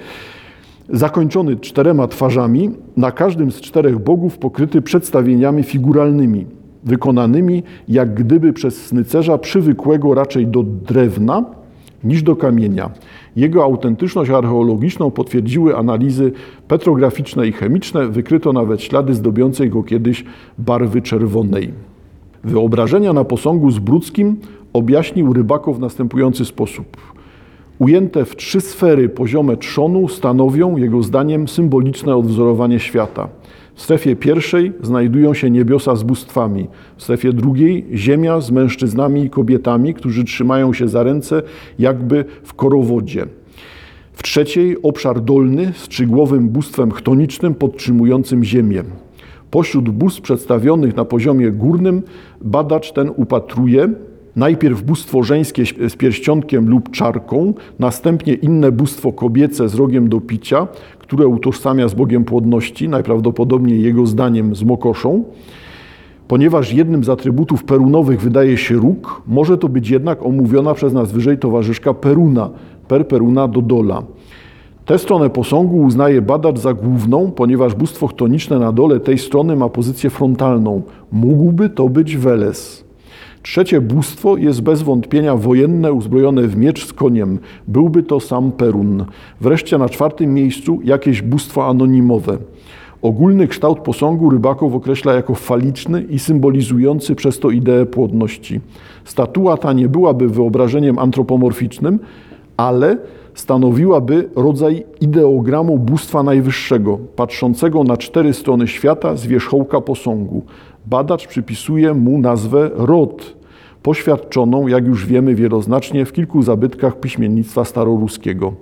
zakończony 0.90 1.56
czterema 1.56 2.08
twarzami, 2.08 2.72
na 2.98 3.12
każdym 3.12 3.52
z 3.52 3.62
czterech 3.62 4.00
bogów 4.00 4.38
pokryty 4.38 4.82
przedstawieniami 4.82 5.64
figuralnymi, 5.64 6.46
wykonanymi 6.84 7.64
jak 7.88 8.14
gdyby 8.14 8.54
przez 8.54 8.86
snycerza 8.86 9.38
przywykłego 9.38 10.14
raczej 10.14 10.48
do 10.48 10.64
drewna 10.64 11.46
niż 12.04 12.24
do 12.24 12.36
kamienia. 12.36 12.90
Jego 13.36 13.64
autentyczność 13.64 14.32
archeologiczną 14.32 15.12
potwierdziły 15.12 15.78
analizy 15.78 16.32
petrograficzne 16.68 17.48
i 17.48 17.52
chemiczne, 17.52 18.08
wykryto 18.08 18.54
nawet 18.54 18.82
ślady 18.82 19.14
zdobiącej 19.14 19.70
go 19.70 19.84
kiedyś 19.84 20.26
barwy 20.58 21.02
czerwonej. 21.02 21.74
Wyobrażenia 22.48 23.14
na 23.14 23.24
posągu 23.24 23.72
z 23.72 23.80
Brudzkim 23.80 24.36
objaśnił 24.74 25.34
rybaków 25.34 25.78
w 25.78 25.80
następujący 25.80 26.46
sposób. 26.46 26.98
Ujęte 27.80 28.26
w 28.26 28.36
trzy 28.36 28.62
sfery 28.62 29.10
poziome 29.10 29.58
trzonu 29.58 30.08
stanowią, 30.08 30.78
jego 30.78 31.04
zdaniem, 31.04 31.48
symboliczne 31.48 32.16
odwzorowanie 32.16 32.80
świata. 32.80 33.28
W 33.76 33.82
strefie 33.82 34.16
pierwszej 34.16 34.74
znajdują 34.82 35.34
się 35.34 35.50
niebiosa 35.50 35.96
z 35.96 36.04
bóstwami, 36.04 36.68
w 36.98 37.04
strefie 37.04 37.34
drugiej 37.34 37.86
ziemia 37.94 38.42
z 38.42 38.52
mężczyznami 38.52 39.24
i 39.24 39.30
kobietami, 39.30 39.94
którzy 39.94 40.24
trzymają 40.24 40.74
się 40.74 40.88
za 40.88 41.04
ręce 41.04 41.42
jakby 41.80 42.26
w 42.44 42.54
korowodzie. 42.54 43.26
W 44.14 44.24
trzeciej 44.24 44.82
obszar 44.82 45.22
dolny 45.22 45.72
z 45.76 45.88
trzygłowym 45.88 46.50
bóstwem 46.50 46.92
chtonicznym 46.92 47.56
podtrzymującym 47.56 48.44
ziemię. 48.44 48.84
Pośród 49.52 49.90
bóstw 49.90 50.22
przedstawionych 50.22 50.96
na 50.96 51.06
poziomie 51.06 51.52
górnym 51.52 52.02
badacz 52.42 52.92
ten 52.92 53.12
upatruje 53.16 53.90
najpierw 54.36 54.84
bóstwo 54.84 55.24
żeńskie 55.24 55.64
z 55.90 55.96
pierścionkiem 55.96 56.70
lub 56.70 56.92
czarką, 56.92 57.54
następnie 57.80 58.34
inne 58.34 58.72
bóstwo 58.72 59.12
kobiece 59.14 59.70
z 59.70 59.76
rogiem 59.76 60.10
do 60.10 60.22
picia, 60.22 60.68
które 61.00 61.28
utożsamia 61.28 61.88
z 61.88 61.94
Bogiem 61.94 62.24
płodności, 62.24 62.90
najprawdopodobniej 62.90 63.84
jego 63.84 64.06
zdaniem 64.06 64.56
z 64.56 64.64
mokoszą. 64.64 65.24
Ponieważ 66.28 66.74
jednym 66.74 67.04
z 67.04 67.10
atrybutów 67.10 67.64
perunowych 67.64 68.22
wydaje 68.22 68.58
się 68.58 68.76
róg, 68.76 69.22
może 69.28 69.58
to 69.58 69.70
być 69.70 69.90
jednak 69.90 70.26
omówiona 70.26 70.74
przez 70.74 70.94
nas 70.94 71.12
wyżej 71.12 71.38
towarzyszka 71.38 71.94
Peruna, 71.94 72.50
per 72.88 73.08
Peruna 73.08 73.48
Dodola. 73.48 74.04
Tę 74.88 74.98
stronę 74.98 75.30
posągu 75.30 75.78
uznaje 75.78 76.22
badacz 76.22 76.60
za 76.60 76.74
główną, 76.74 77.32
ponieważ 77.32 77.76
bóstwo 77.76 78.08
chtoniczne 78.08 78.60
na 78.60 78.72
dole 78.72 79.00
tej 79.00 79.18
strony 79.18 79.56
ma 79.56 79.70
pozycję 79.70 80.10
frontalną. 80.10 80.82
Mógłby 81.12 81.70
to 81.70 81.90
być 81.90 82.18
Weles. 82.18 82.84
Trzecie 83.44 83.82
bóstwo 83.82 84.38
jest 84.38 84.62
bez 84.62 84.82
wątpienia 84.82 85.36
wojenne, 85.36 85.94
uzbrojone 85.94 86.42
w 86.42 86.58
miecz 86.58 86.86
z 86.86 86.94
koniem. 86.94 87.40
Byłby 87.68 88.04
to 88.04 88.20
sam 88.20 88.52
Perun. 88.52 89.06
Wreszcie 89.42 89.78
na 89.78 89.90
czwartym 89.90 90.34
miejscu 90.34 90.80
jakieś 90.84 91.22
bóstwo 91.22 91.68
anonimowe. 91.68 92.38
Ogólny 93.02 93.48
kształt 93.48 93.80
posągu 93.80 94.30
rybaków 94.30 94.76
określa 94.76 95.14
jako 95.14 95.36
faliczny 95.36 96.02
i 96.10 96.20
symbolizujący 96.20 97.16
przez 97.16 97.40
to 97.40 97.50
ideę 97.50 97.86
płodności. 97.86 98.62
Statua 99.06 99.58
ta 99.58 99.74
nie 99.74 99.90
byłaby 99.90 100.28
wyobrażeniem 100.28 101.00
antropomorficznym, 101.00 102.00
ale 102.58 102.98
stanowiłaby 103.38 104.30
rodzaj 104.36 104.84
ideogramu 105.02 105.78
bóstwa 105.78 106.24
najwyższego, 106.24 106.98
patrzącego 107.16 107.84
na 107.84 107.98
cztery 107.98 108.34
strony 108.34 108.68
świata 108.68 109.16
z 109.16 109.28
wierzchołka 109.28 109.82
posągu. 109.82 110.44
Badacz 110.86 111.28
przypisuje 111.28 111.94
mu 111.94 112.20
nazwę 112.20 112.70
Rod, 112.74 113.36
poświadczoną, 113.84 114.68
jak 114.68 114.86
już 114.86 115.06
wiemy 115.06 115.36
wieloznacznie, 115.36 116.06
w 116.06 116.14
kilku 116.14 116.44
zabytkach 116.44 117.00
piśmiennictwa 117.00 117.66
staroruskiego. 117.66 118.54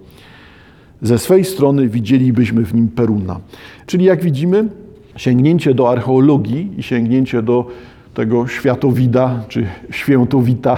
Ze 1.02 1.20
swej 1.20 1.46
strony 1.46 1.88
widzielibyśmy 1.88 2.66
w 2.66 2.74
nim 2.74 2.88
Peruna. 2.88 3.40
Czyli 3.86 4.06
jak 4.06 4.24
widzimy, 4.24 4.68
sięgnięcie 5.16 5.74
do 5.74 5.90
archeologii 5.90 6.72
i 6.78 6.84
sięgnięcie 6.84 7.42
do 7.42 7.68
tego 8.14 8.48
światowida 8.48 9.44
czy 9.48 9.68
świętowita 9.90 10.78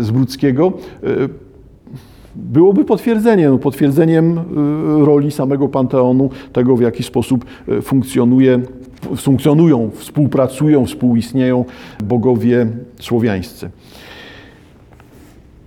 z 0.00 0.10
Brudzkiego 0.10 0.72
byłoby 2.36 2.84
potwierdzeniem, 2.84 3.58
potwierdzeniem 3.58 4.40
roli 5.04 5.30
samego 5.30 5.68
Panteonu, 5.68 6.30
tego 6.52 6.76
w 6.76 6.80
jaki 6.80 7.02
sposób 7.02 7.44
funkcjonuje, 7.82 8.60
funkcjonują, 9.16 9.90
współpracują, 9.94 10.86
współistnieją 10.86 11.64
bogowie 12.04 12.66
słowiańscy. 13.00 13.70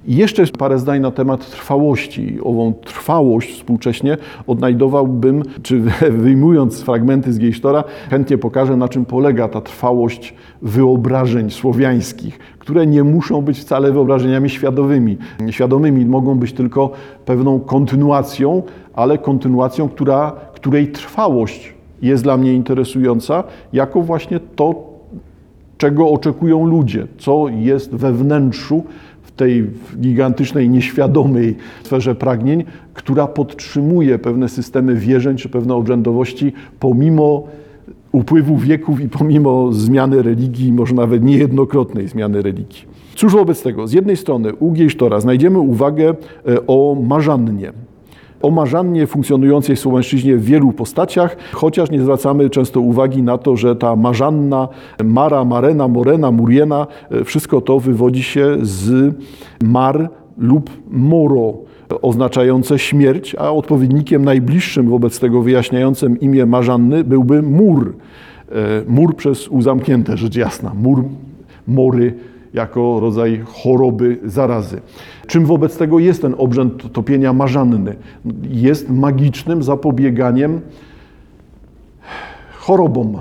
I 0.07 0.15
jeszcze 0.15 0.47
parę 0.47 0.79
zdań 0.79 1.01
na 1.01 1.11
temat 1.11 1.51
trwałości. 1.51 2.37
Ową 2.43 2.73
trwałość 2.73 3.53
współcześnie 3.53 4.17
odnajdowałbym, 4.47 5.43
czy 5.63 5.79
wyjmując 6.25 6.81
fragmenty 6.81 7.33
z 7.33 7.37
Gejsztora, 7.37 7.83
chętnie 8.09 8.37
pokażę, 8.37 8.77
na 8.77 8.87
czym 8.87 9.05
polega 9.05 9.47
ta 9.47 9.61
trwałość 9.61 10.33
wyobrażeń 10.61 11.51
słowiańskich, 11.51 12.39
które 12.59 12.87
nie 12.87 13.03
muszą 13.03 13.41
być 13.41 13.59
wcale 13.59 13.91
wyobrażeniami 13.91 14.49
świadomymi. 14.49 15.17
Świadomymi 15.49 16.05
mogą 16.05 16.35
być 16.35 16.53
tylko 16.53 16.91
pewną 17.25 17.59
kontynuacją, 17.59 18.63
ale 18.93 19.17
kontynuacją, 19.17 19.89
która, 19.89 20.31
której 20.53 20.91
trwałość 20.91 21.73
jest 22.01 22.23
dla 22.23 22.37
mnie 22.37 22.53
interesująca, 22.53 23.43
jako 23.73 24.01
właśnie 24.01 24.39
to, 24.39 24.83
czego 25.77 26.09
oczekują 26.09 26.65
ludzie, 26.65 27.07
co 27.17 27.45
jest 27.49 27.95
we 27.95 28.13
wnętrzu 28.13 28.83
tej 29.35 29.69
gigantycznej, 29.97 30.69
nieświadomej 30.69 31.55
sferze 31.83 32.15
pragnień, 32.15 32.63
która 32.93 33.27
podtrzymuje 33.27 34.19
pewne 34.19 34.49
systemy 34.49 34.95
wierzeń 34.95 35.37
czy 35.37 35.49
pewne 35.49 35.75
obrzędowości 35.75 36.53
pomimo 36.79 37.47
upływu 38.11 38.57
wieków 38.57 39.01
i 39.01 39.09
pomimo 39.09 39.73
zmiany 39.73 40.21
religii, 40.21 40.73
może 40.73 40.95
nawet 40.95 41.23
niejednokrotnej 41.23 42.07
zmiany 42.07 42.41
religii. 42.41 42.81
Cóż 43.15 43.33
wobec 43.33 43.61
tego? 43.61 43.87
Z 43.87 43.93
jednej 43.93 44.17
strony 44.17 44.55
u 44.55 44.71
Giejsztora 44.71 45.19
znajdziemy 45.19 45.59
uwagę 45.59 46.09
e, 46.09 46.67
o 46.67 46.97
Marzannie 47.07 47.71
o 48.41 48.51
marzannie 48.51 49.07
funkcjonującej 49.07 49.75
w 49.75 49.79
Słowańszczyźnie 49.79 50.37
w 50.37 50.45
wielu 50.45 50.71
postaciach, 50.71 51.37
chociaż 51.51 51.91
nie 51.91 52.01
zwracamy 52.01 52.49
często 52.49 52.81
uwagi 52.81 53.23
na 53.23 53.37
to, 53.37 53.57
że 53.57 53.75
ta 53.75 53.95
marzanna, 53.95 54.67
mara, 55.03 55.45
marena, 55.45 55.87
morena, 55.87 56.31
muriena, 56.31 56.87
e, 57.11 57.23
wszystko 57.23 57.61
to 57.61 57.79
wywodzi 57.79 58.23
się 58.23 58.57
z 58.61 59.15
mar 59.63 60.09
lub 60.37 60.69
moro, 60.91 61.53
oznaczające 62.01 62.79
śmierć, 62.79 63.35
a 63.35 63.51
odpowiednikiem 63.51 64.25
najbliższym 64.25 64.89
wobec 64.89 65.19
tego 65.19 65.41
wyjaśniającym 65.41 66.19
imię 66.19 66.45
Marzanny 66.45 67.03
byłby 67.03 67.41
mur. 67.41 67.95
E, 68.49 68.53
mur 68.87 69.15
przez 69.15 69.47
U 69.47 69.61
zamknięte, 69.61 70.17
rzecz 70.17 70.35
jasna. 70.35 70.71
Mur, 70.73 71.03
mory, 71.67 72.13
jako 72.55 72.99
rodzaj 72.99 73.43
choroby, 73.45 74.19
zarazy. 74.23 74.81
Czym 75.27 75.45
wobec 75.45 75.77
tego 75.77 75.99
jest 75.99 76.21
ten 76.21 76.35
obrzęd 76.37 76.93
topienia 76.93 77.33
marzanny? 77.33 77.95
Jest 78.49 78.89
magicznym 78.89 79.63
zapobieganiem 79.63 80.61
chorobom. 82.53 83.17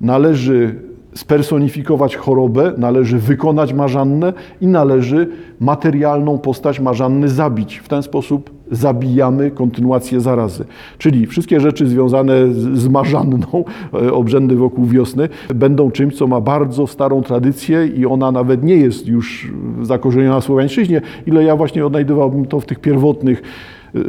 Należy 0.00 0.89
spersonifikować 1.20 2.16
chorobę, 2.16 2.72
należy 2.78 3.18
wykonać 3.18 3.72
marzannę 3.72 4.32
i 4.60 4.66
należy 4.66 5.28
materialną 5.60 6.38
postać 6.38 6.80
marzanny 6.80 7.28
zabić. 7.28 7.78
W 7.78 7.88
ten 7.88 8.02
sposób 8.02 8.50
zabijamy 8.70 9.50
kontynuację 9.50 10.20
zarazy. 10.20 10.64
Czyli 10.98 11.26
wszystkie 11.26 11.60
rzeczy 11.60 11.86
związane 11.86 12.32
z, 12.52 12.88
marzanną, 12.88 13.64
e, 13.94 14.12
obrzędy 14.12 14.56
wokół 14.56 14.86
wiosny, 14.86 15.28
będą 15.54 15.90
czymś, 15.90 16.14
co 16.14 16.26
ma 16.26 16.40
bardzo 16.40 16.86
starą 16.86 17.22
tradycję 17.22 17.86
i 17.86 18.06
ona 18.06 18.32
nawet 18.32 18.62
nie 18.62 18.76
jest 18.76 19.06
już 19.06 19.52
zakorzeniona 19.82 20.40
w 20.40 20.44
słowiańszczyźnie, 20.44 21.02
ile 21.26 21.44
ja 21.44 21.56
właśnie 21.56 21.86
odnajdowałbym 21.86 22.44
to 22.46 22.60
w 22.60 22.66
tych 22.66 22.78
pierwotnych, 22.78 23.42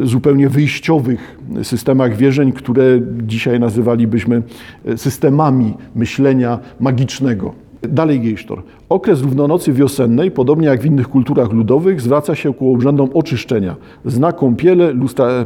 zupełnie 0.04 0.50
wyjściowych 0.50 1.40
systemach 1.64 2.16
wierzeń, 2.16 2.52
które 2.52 2.84
dzisiaj 3.24 3.60
nazywalibyśmy 3.60 4.42
e, 4.86 4.98
systemami 4.98 5.74
myślenia 5.96 6.60
magicznego. 6.80 7.54
Dalej 7.82 8.20
Gejsztor. 8.20 8.64
Okres 8.90 9.22
równonocy 9.22 9.74
wiosennej, 9.74 10.32
podobnie 10.32 10.68
jak 10.68 10.82
w 10.82 10.86
innych 10.86 11.08
kulturach 11.08 11.52
ludowych, 11.52 12.02
zwraca 12.02 12.36
się 12.36 12.54
ku 12.54 12.74
obrzędom 12.74 13.10
oczyszczenia. 13.14 13.76
Zna 14.06 14.32
kąpiele, 14.32 14.92
lustra, 14.92 15.46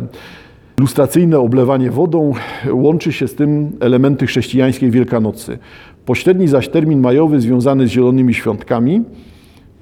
lustracyjne 0.80 1.40
oblewanie 1.40 1.92
wodą, 1.92 2.34
łączy 2.72 3.14
się 3.14 3.28
z 3.28 3.36
tym 3.36 3.72
elementy 3.80 4.28
chrześcijańskiej 4.28 4.92
Wielkanocy. 4.92 5.58
Pośredni 6.06 6.48
zaś 6.48 6.70
termin 6.70 7.00
majowy 7.02 7.42
związany 7.42 7.88
z 7.88 7.92
zielonymi 7.92 8.34
świątkami, 8.34 9.02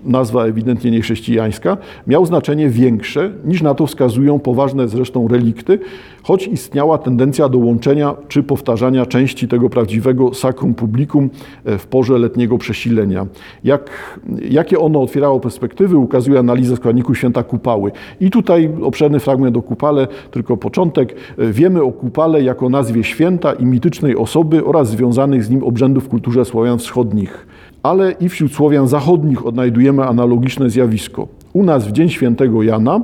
nazwa 0.06 0.46
ewidentnie 0.46 0.92
niechrześcijańska, 0.92 1.78
miał 2.08 2.26
znaczenie 2.26 2.70
większe 2.70 3.32
niż 3.46 3.62
na 3.62 3.74
to 3.74 3.88
wskazują 3.88 4.40
poważne 4.40 4.88
zresztą 4.88 5.28
relikty, 5.28 5.80
choć 6.24 6.48
istniała 6.48 6.98
tendencja 6.98 7.50
do 7.50 7.58
łączenia 7.58 8.16
czy 8.28 8.44
powtarzania 8.44 9.06
części 9.06 9.48
tego 9.48 9.70
prawdziwego 9.70 10.34
sacrum 10.34 10.74
publicum 10.74 11.30
e, 11.66 11.78
w 11.78 11.88
porze 11.88 12.18
letniego 12.18 12.58
przesilenia. 12.58 13.28
Jak, 13.64 14.20
jakie 14.50 14.80
ono 14.80 15.02
otwierało 15.02 15.40
perspektywy, 15.40 15.98
ukazuje 15.98 16.40
analiza 16.40 16.76
składników 16.76 17.18
święta 17.18 17.44
Kupały. 17.44 17.92
I 18.20 18.32
tutaj 18.32 18.70
obszerny 18.82 19.20
fragment 19.20 19.58
o 19.58 19.62
Kupale, 19.62 20.08
tylko 20.32 20.58
początek. 20.58 21.16
E, 21.38 21.52
wiemy 21.52 21.84
o 21.84 21.92
Kupale 21.92 22.44
jako 22.44 22.70
nazwie 22.70 23.04
święta 23.04 23.54
i 23.54 23.66
mitycznej 23.66 24.16
osoby 24.16 24.66
oraz 24.66 24.90
związanych 24.90 25.44
z 25.44 25.50
nim 25.50 25.64
obrzędów 25.64 26.04
w 26.04 26.10
kulturze 26.10 26.46
Słowian 26.46 26.78
wschodnich 26.80 27.48
ale 27.84 28.12
i 28.12 28.30
wśród 28.30 28.54
Słowian 28.54 28.88
zachodnich 28.88 29.46
odnajdujemy 29.46 30.04
analogiczne 30.04 30.70
zjawisko. 30.70 31.28
U 31.54 31.64
nas 31.64 31.88
w 31.88 31.92
Dzień 31.92 32.10
Świętego 32.10 32.64
Jana, 32.64 33.02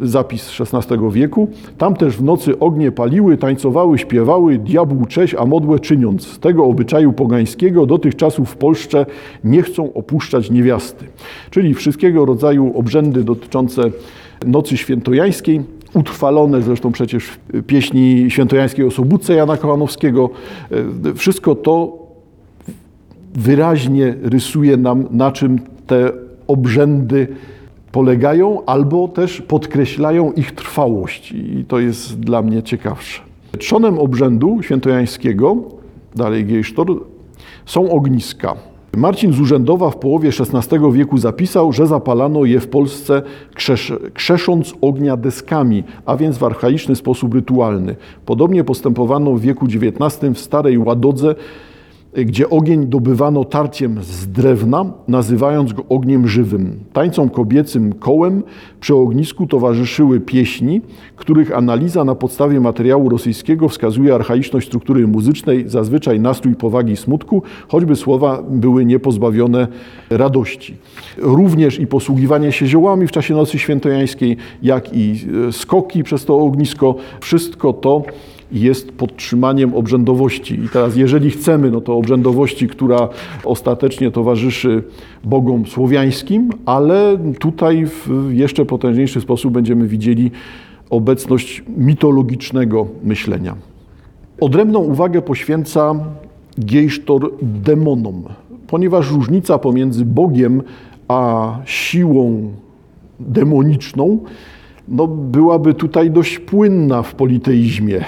zapis 0.00 0.60
XVI 0.60 0.96
wieku, 1.12 1.48
tam 1.78 1.96
też 1.96 2.16
w 2.16 2.22
nocy 2.22 2.58
ognie 2.58 2.92
paliły, 2.92 3.36
tańcowały, 3.36 3.98
śpiewały, 3.98 4.58
diabłu 4.58 5.06
cześć, 5.06 5.34
a 5.38 5.46
modłę 5.46 5.78
czyniąc. 5.78 6.26
Z 6.26 6.38
tego 6.38 6.64
obyczaju 6.64 7.12
pogańskiego 7.12 7.86
dotychczasów 7.86 8.50
w 8.50 8.56
Polsce 8.56 9.06
nie 9.44 9.62
chcą 9.62 9.92
opuszczać 9.92 10.50
niewiasty. 10.50 11.04
Czyli 11.50 11.74
wszystkiego 11.74 12.24
rodzaju 12.24 12.78
obrzędy 12.78 13.24
dotyczące 13.24 13.82
nocy 14.46 14.76
świętojańskiej, 14.76 15.60
utrwalone 15.94 16.62
zresztą 16.62 16.92
przecież 16.92 17.24
w 17.24 17.62
pieśni 17.66 18.26
świętojańskiej 18.28 18.84
o 18.84 19.32
Jana 19.32 19.56
Kochanowskiego. 19.56 20.30
Wszystko 21.14 21.54
to 21.54 22.07
wyraźnie 23.34 24.14
rysuje 24.22 24.76
nam, 24.76 25.04
na 25.10 25.32
czym 25.32 25.58
te 25.86 26.12
obrzędy 26.46 27.26
polegają, 27.92 28.64
albo 28.66 29.08
też 29.08 29.42
podkreślają 29.42 30.32
ich 30.32 30.52
trwałość. 30.52 31.32
I 31.32 31.64
to 31.68 31.78
jest 31.78 32.20
dla 32.20 32.42
mnie 32.42 32.62
ciekawsze. 32.62 33.22
Trzonem 33.58 33.98
obrzędu 33.98 34.62
świętojańskiego, 34.62 35.56
dalej 36.14 36.44
Gejsztor, 36.44 36.86
są 37.66 37.90
ogniska. 37.90 38.54
Marcin 38.96 39.32
z 39.32 39.40
Urzędowa 39.40 39.90
w 39.90 39.96
połowie 39.96 40.28
XVI 40.28 40.78
wieku 40.92 41.18
zapisał, 41.18 41.72
że 41.72 41.86
zapalano 41.86 42.44
je 42.44 42.60
w 42.60 42.68
Polsce 42.68 43.22
krzesz, 43.54 43.92
krzesząc 44.14 44.74
ognia 44.80 45.16
deskami, 45.16 45.84
a 46.06 46.16
więc 46.16 46.38
w 46.38 46.44
archaiczny 46.44 46.96
sposób 46.96 47.34
rytualny. 47.34 47.96
Podobnie 48.26 48.64
postępowano 48.64 49.32
w 49.32 49.40
wieku 49.40 49.66
XIX 49.66 50.34
w 50.34 50.38
Starej 50.38 50.78
Ładodze, 50.78 51.34
gdzie 52.16 52.50
ogień 52.50 52.86
dobywano 52.86 53.44
tarciem 53.44 54.02
z 54.02 54.26
drewna, 54.26 54.84
nazywając 55.08 55.72
go 55.72 55.84
ogniem 55.88 56.28
żywym. 56.28 56.80
Tańcom 56.92 57.28
kobiecym 57.30 57.92
kołem 57.92 58.42
przy 58.80 58.94
ognisku 58.94 59.46
towarzyszyły 59.46 60.20
pieśni, 60.20 60.80
których 61.16 61.56
analiza 61.56 62.04
na 62.04 62.14
podstawie 62.14 62.60
materiału 62.60 63.08
rosyjskiego 63.08 63.68
wskazuje 63.68 64.14
archaiczność 64.14 64.66
struktury 64.66 65.06
muzycznej, 65.06 65.68
zazwyczaj 65.68 66.20
nastrój 66.20 66.54
powagi 66.54 66.92
i 66.92 66.96
smutku, 66.96 67.42
choćby 67.68 67.96
słowa 67.96 68.42
były 68.50 68.84
niepozbawione 68.84 69.68
radości. 70.10 70.76
Również 71.16 71.80
i 71.80 71.86
posługiwanie 71.86 72.52
się 72.52 72.66
ziołami 72.66 73.06
w 73.06 73.12
czasie 73.12 73.34
nocy 73.34 73.58
świętojańskiej, 73.58 74.36
jak 74.62 74.94
i 74.94 75.26
e, 75.48 75.52
skoki 75.52 76.04
przez 76.04 76.24
to 76.24 76.38
ognisko, 76.38 76.94
wszystko 77.20 77.72
to 77.72 78.02
jest 78.52 78.92
podtrzymaniem 78.92 79.74
obrzędowości. 79.74 80.54
I 80.54 80.68
teraz, 80.68 80.96
jeżeli 80.96 81.30
chcemy, 81.30 81.70
no 81.70 81.80
to 81.80 81.96
obrzędowości, 81.96 82.68
która 82.68 83.08
ostatecznie 83.44 84.10
towarzyszy 84.10 84.82
bogom 85.24 85.66
słowiańskim, 85.66 86.50
ale 86.66 87.18
tutaj 87.38 87.86
w 87.86 88.30
jeszcze 88.30 88.64
potężniejszy 88.64 89.20
sposób 89.20 89.52
będziemy 89.52 89.86
widzieli 89.86 90.30
obecność 90.90 91.62
mitologicznego 91.76 92.86
myślenia. 93.04 93.54
Odrębną 94.40 94.78
uwagę 94.78 95.22
poświęca 95.22 95.94
Gejsztor 96.58 97.30
demonom, 97.42 98.22
ponieważ 98.66 99.10
różnica 99.10 99.58
pomiędzy 99.58 100.04
Bogiem 100.04 100.62
a 101.08 101.52
siłą 101.64 102.52
demoniczną 103.20 104.18
no, 104.90 105.06
byłaby 105.06 105.74
tutaj 105.74 106.10
dość 106.10 106.38
płynna 106.38 107.02
w 107.02 107.14
politeizmie. 107.14 108.04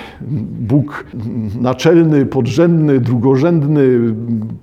Bóg 0.61 1.05
naczelny, 1.61 2.27
podrzędny, 2.27 3.01
drugorzędny, 3.01 4.15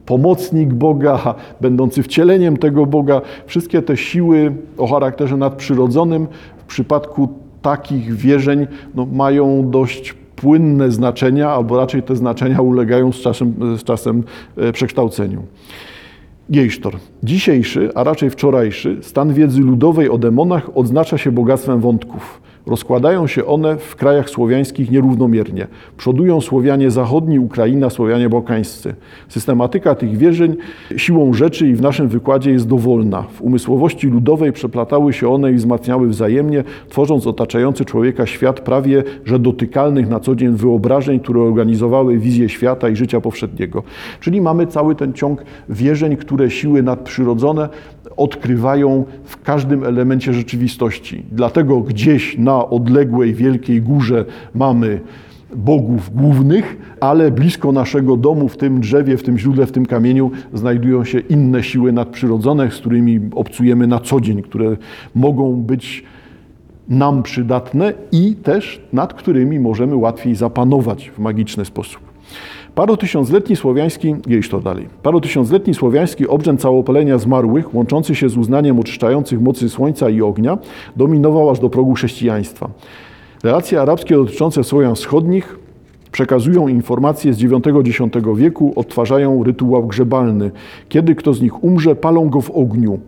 pomocnik 0.05 0.73
Boga, 0.73 1.35
będący 1.61 2.03
wcieleniem 2.03 2.57
tego 2.57 2.85
Boga, 2.85 3.21
wszystkie 3.45 3.81
te 3.81 3.97
siły 3.97 4.55
o 4.77 4.87
charakterze 4.87 5.37
nadprzyrodzonym 5.37 6.27
w 6.57 6.63
przypadku 6.63 7.29
takich 7.61 8.15
wierzeń 8.15 8.67
no, 8.95 9.05
mają 9.05 9.69
dość 9.69 10.15
płynne 10.35 10.91
znaczenia, 10.91 11.49
albo 11.49 11.77
raczej 11.77 12.03
te 12.03 12.15
znaczenia 12.15 12.61
ulegają 12.61 13.11
z 13.11 13.15
czasem, 13.15 13.53
z 13.77 13.83
czasem 13.83 14.23
e, 14.57 14.71
przekształceniu. 14.71 15.43
Gejsztor. 16.49 16.97
Dzisiejszy, 17.23 17.89
a 17.95 18.03
raczej 18.03 18.29
wczorajszy, 18.29 18.97
stan 19.01 19.33
wiedzy 19.33 19.61
ludowej 19.61 20.09
o 20.09 20.17
demonach 20.17 20.77
odznacza 20.77 21.17
się 21.17 21.31
bogactwem 21.31 21.81
wątków. 21.81 22.41
Rozkładają 22.67 23.27
się 23.27 23.45
one 23.45 23.77
w 23.77 23.95
krajach 23.95 24.29
słowiańskich 24.29 24.91
nierównomiernie. 24.91 25.67
Przodują 25.97 26.41
Słowianie 26.41 26.91
zachodni, 26.91 27.39
Ukraina, 27.39 27.89
Słowianie 27.89 28.29
bałkańscy. 28.29 28.95
Systematyka 29.27 29.95
tych 29.95 30.17
wierzeń 30.17 30.55
siłą 30.97 31.33
rzeczy 31.33 31.67
i 31.67 31.73
w 31.73 31.81
naszym 31.81 32.07
wykładzie 32.07 32.51
jest 32.51 32.67
dowolna. 32.67 33.21
W 33.21 33.41
umysłowości 33.41 34.07
ludowej 34.07 34.53
przeplatały 34.53 35.13
się 35.13 35.29
one 35.29 35.51
i 35.51 35.55
wzmacniały 35.55 36.07
wzajemnie, 36.07 36.63
tworząc 36.89 37.27
otaczający 37.27 37.85
człowieka 37.85 38.25
świat 38.25 38.59
prawie 38.59 39.03
że 39.25 39.39
dotykalnych 39.39 40.09
na 40.09 40.19
co 40.19 40.35
dzień 40.35 40.55
wyobrażeń, 40.55 41.19
które 41.19 41.41
organizowały 41.41 42.17
wizję 42.17 42.49
świata 42.49 42.89
i 42.89 42.95
życia 42.95 43.21
powszedniego. 43.21 43.83
Czyli 44.19 44.41
mamy 44.41 44.67
cały 44.67 44.95
ten 44.95 45.13
ciąg 45.13 45.43
wierzeń, 45.69 46.17
które 46.17 46.51
siły 46.51 46.83
nadprzyrodzone 46.83 47.69
odkrywają 48.17 49.05
w 49.23 49.41
każdym 49.41 49.83
elemencie 49.83 50.33
rzeczywistości. 50.33 51.23
Dlatego 51.31 51.81
gdzieś 51.81 52.37
na 52.37 52.69
odległej 52.69 53.33
wielkiej 53.33 53.81
górze 53.81 54.25
mamy 54.55 54.99
bogów 55.55 56.15
głównych, 56.15 56.95
ale 56.99 57.31
blisko 57.31 57.71
naszego 57.71 58.17
domu, 58.17 58.49
w 58.49 58.57
tym 58.57 58.81
drzewie, 58.81 59.17
w 59.17 59.23
tym 59.23 59.37
źródle, 59.37 59.65
w 59.65 59.71
tym 59.71 59.85
kamieniu 59.85 60.31
znajdują 60.53 61.03
się 61.03 61.19
inne 61.19 61.63
siły 61.63 61.91
nadprzyrodzone, 61.91 62.71
z 62.71 62.77
którymi 62.77 63.19
obcujemy 63.35 63.87
na 63.87 63.99
co 63.99 64.21
dzień, 64.21 64.41
które 64.41 64.77
mogą 65.15 65.55
być 65.55 66.03
nam 66.89 67.23
przydatne 67.23 67.93
i 68.11 68.35
też 68.35 68.81
nad 68.93 69.13
którymi 69.13 69.59
możemy 69.59 69.95
łatwiej 69.95 70.35
zapanować 70.35 71.09
w 71.09 71.19
magiczny 71.19 71.65
sposób. 71.65 72.06
Parotysiącletni 72.77 73.55
słowiański, 73.55 74.15
jeść 74.27 74.49
to 74.49 74.59
dalej, 74.59 74.87
parotysiącletni 75.03 75.73
słowiański 75.73 76.27
obrzęd 76.27 76.61
całopalenia 76.61 77.17
zmarłych, 77.17 77.75
łączący 77.75 78.15
się 78.15 78.29
z 78.29 78.37
uznaniem 78.37 78.79
oczyszczających 78.79 79.41
mocy 79.41 79.69
słońca 79.69 80.09
i 80.09 80.21
ognia, 80.21 80.57
dominował 80.95 81.49
aż 81.49 81.59
do 81.59 81.69
progu 81.69 81.93
chrześcijaństwa. 81.93 82.69
Relacje 83.43 83.81
arabskie 83.81 84.15
dotyczące 84.15 84.63
Słowian 84.63 84.95
wschodnich 84.95 85.59
przekazują 86.11 86.67
informacje 86.67 87.33
z 87.33 87.41
IX-X 87.41 87.99
wieku, 88.35 88.73
odtwarzają 88.75 89.43
rytuał 89.43 89.87
grzebalny. 89.87 90.51
Kiedy 90.89 91.15
kto 91.15 91.33
z 91.33 91.41
nich 91.41 91.63
umrze, 91.63 91.95
palą 91.95 92.29
go 92.29 92.41
w 92.41 92.51
ogniu 92.51 92.99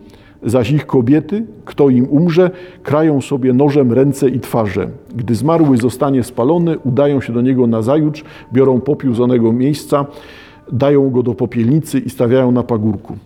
zaś 0.42 0.70
ich 0.70 0.86
kobiety, 0.86 1.46
kto 1.64 1.88
im 1.88 2.08
umrze, 2.10 2.50
krają 2.82 3.20
sobie 3.20 3.52
nożem 3.52 3.92
ręce 3.92 4.28
i 4.28 4.40
twarze. 4.40 4.88
Gdy 5.14 5.34
zmarły 5.34 5.76
zostanie 5.76 6.22
spalony, 6.22 6.78
udają 6.78 7.20
się 7.20 7.32
do 7.32 7.40
niego 7.40 7.66
na 7.66 7.82
zajutrz, 7.82 8.24
biorą 8.52 8.80
popiół 8.80 9.14
z 9.14 9.20
onego 9.20 9.52
miejsca, 9.52 10.06
dają 10.72 11.10
go 11.10 11.22
do 11.22 11.34
popielnicy 11.34 11.98
i 11.98 12.10
stawiają 12.10 12.52
na 12.52 12.62
pagórku. 12.62 13.16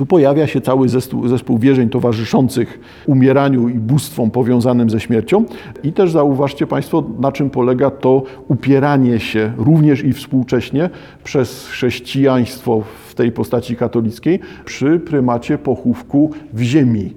Tu 0.00 0.06
pojawia 0.06 0.46
się 0.46 0.60
cały 0.60 0.88
zespół, 0.88 1.28
zespół 1.28 1.58
wierzeń 1.58 1.88
towarzyszących 1.88 2.80
umieraniu 3.06 3.68
i 3.68 3.74
bóstwom 3.74 4.30
powiązanym 4.30 4.90
ze 4.90 5.00
śmiercią. 5.00 5.44
I 5.82 5.92
też 5.92 6.10
zauważcie 6.10 6.66
Państwo, 6.66 7.04
na 7.18 7.32
czym 7.32 7.50
polega 7.50 7.90
to 7.90 8.22
upieranie 8.48 9.20
się 9.20 9.52
również 9.56 10.04
i 10.04 10.12
współcześnie 10.12 10.90
przez 11.24 11.68
chrześcijaństwo 11.68 12.82
w 13.08 13.14
tej 13.14 13.32
postaci 13.32 13.76
katolickiej 13.76 14.40
przy 14.64 15.00
prymacie 15.00 15.58
pochówku 15.58 16.30
w 16.52 16.60
ziemi. 16.60 17.14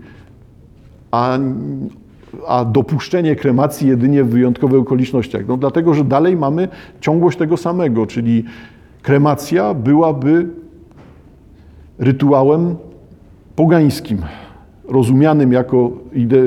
A 1.12 1.38
a 2.48 2.66
dopuszczenie 2.66 3.36
kremacji 3.36 3.88
jedynie 3.88 4.24
w 4.24 4.30
wyjątkowych 4.30 4.82
okolicznościach. 4.82 5.42
No, 5.48 5.58
dlatego, 5.58 5.94
że 5.94 6.04
dalej 6.04 6.38
mamy 6.38 6.68
ciągłość 7.02 7.38
tego 7.38 7.58
samego, 7.58 8.06
czyli 8.06 8.44
kremacja 9.02 9.74
byłaby 9.74 10.63
rytuałem 12.00 12.76
pogańskim, 13.56 14.22
rozumianym 14.88 15.52
jako 15.52 15.92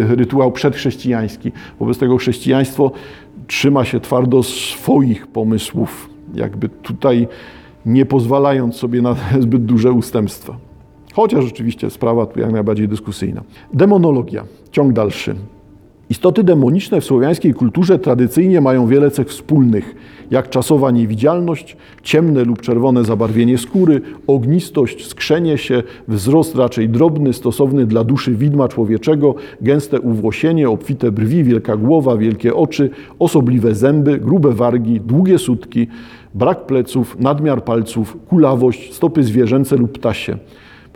rytuał 0.09 0.53
przedchrześcijański. 0.53 1.53
Wobec 1.81 1.99
tego 1.99 2.17
chrześcijaństwo 2.17 2.91
trzyma 3.47 3.85
się 3.85 4.01
twardo 4.01 4.43
swoich 4.43 5.27
pomysłów, 5.27 6.11
jakby 6.35 6.69
tutaj 6.69 7.29
nie 7.87 8.07
pozwalając 8.07 8.77
sobie 8.77 9.03
na 9.03 9.17
zbyt 9.41 9.65
duże 9.65 9.93
ustępstwa. 9.93 10.57
Chociaż 11.15 11.45
rzeczywiście 11.45 11.91
sprawa 11.91 12.27
tu 12.27 12.41
jak 12.41 12.53
najbardziej 12.53 12.89
dyskusyjna. 12.89 13.43
Demonologia, 13.73 14.45
ciąg 14.71 14.93
dalszy. 14.93 15.35
Istoty 16.11 16.45
demoniczne 16.45 17.01
w 17.01 17.05
słowiańskiej 17.05 17.55
kulturze 17.55 17.99
tradycyjnie 17.99 18.61
mają 18.61 18.87
wiele 18.87 19.11
cech 19.11 19.29
wspólnych, 19.29 19.95
jak 20.31 20.51
czasowa 20.51 20.91
niewidzialność, 20.91 21.77
ciemne 22.03 22.45
lub 22.45 22.61
czerwone 22.63 23.05
zabarwienie 23.05 23.59
skóry, 23.59 24.01
ognistość, 24.27 25.07
skrzenie 25.07 25.59
się, 25.59 25.83
wzrost 26.09 26.57
raczej 26.57 26.89
drobny, 26.89 27.33
stosowny 27.33 27.87
dla 27.87 28.05
duszy 28.05 28.35
widma 28.35 28.69
człowieczego, 28.69 29.35
gęste 29.61 30.01
uwłosienie, 30.01 30.71
obfite 30.71 31.13
brwi, 31.13 31.45
wielka 31.45 31.77
głowa, 31.77 32.17
wielkie 32.17 32.55
oczy, 32.55 32.91
osobliwe 33.19 33.75
zęby, 33.75 34.19
grube 34.19 34.53
wargi, 34.53 35.01
długie 35.01 35.39
sutki, 35.39 35.87
brak 36.35 36.67
pleców, 36.67 37.17
nadmiar 37.21 37.65
palców, 37.65 38.17
kulawość, 38.29 38.95
stopy 38.95 39.23
zwierzęce 39.23 39.77
lub 39.77 39.93
ptasie. 39.93 40.39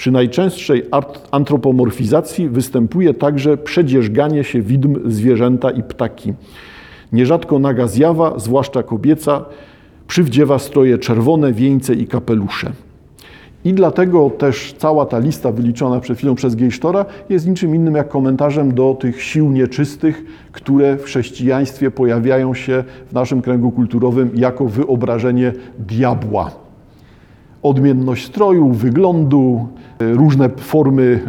Przy 0.01 0.11
najczęstszej 0.11 0.83
antropomorfizacji 1.31 2.49
występuje 2.49 3.15
także 3.15 3.57
przedzierzganie 3.57 4.45
się 4.45 4.63
widm, 4.63 5.11
zwierzęta 5.11 5.71
i 5.71 5.83
ptaki. 5.83 6.35
Nierzadko 7.13 7.59
naga 7.59 7.87
zjawa, 7.87 8.39
zwłaszcza 8.39 8.83
kobieca, 8.83 9.45
przywdziewa 10.07 10.59
stroje 10.59 10.99
czerwone, 10.99 11.53
wieńce 11.53 11.95
i 11.95 12.07
kapelusze. 12.07 12.73
I 13.65 13.73
dlatego 13.75 14.31
też 14.31 14.75
cała 14.79 15.07
ta 15.07 15.19
lista 15.19 15.53
wyliczona 15.53 16.01
przed 16.01 16.19
chwilą 16.19 16.35
przez 16.35 16.55
Gejsztora 16.55 17.05
jest 17.29 17.47
niczym 17.47 17.75
innym 17.75 17.95
jak 17.95 18.09
komentarzem 18.09 18.75
do 18.75 18.97
tych 19.01 19.23
sił 19.23 19.51
nieczystych, 19.51 20.25
które 20.53 20.97
w 20.97 21.03
chrześcijaństwie 21.03 21.91
pojawiają 21.91 22.55
się 22.55 22.85
w 23.09 23.13
naszym 23.13 23.43
kręgu 23.43 23.71
kulturowym 23.71 24.31
jako 24.35 24.67
wyobrażenie 24.67 25.53
diabła 25.79 26.70
odmienność 27.63 28.27
stroju, 28.27 28.71
wyglądu, 28.73 29.69
różne 30.01 30.49
formy 30.49 31.21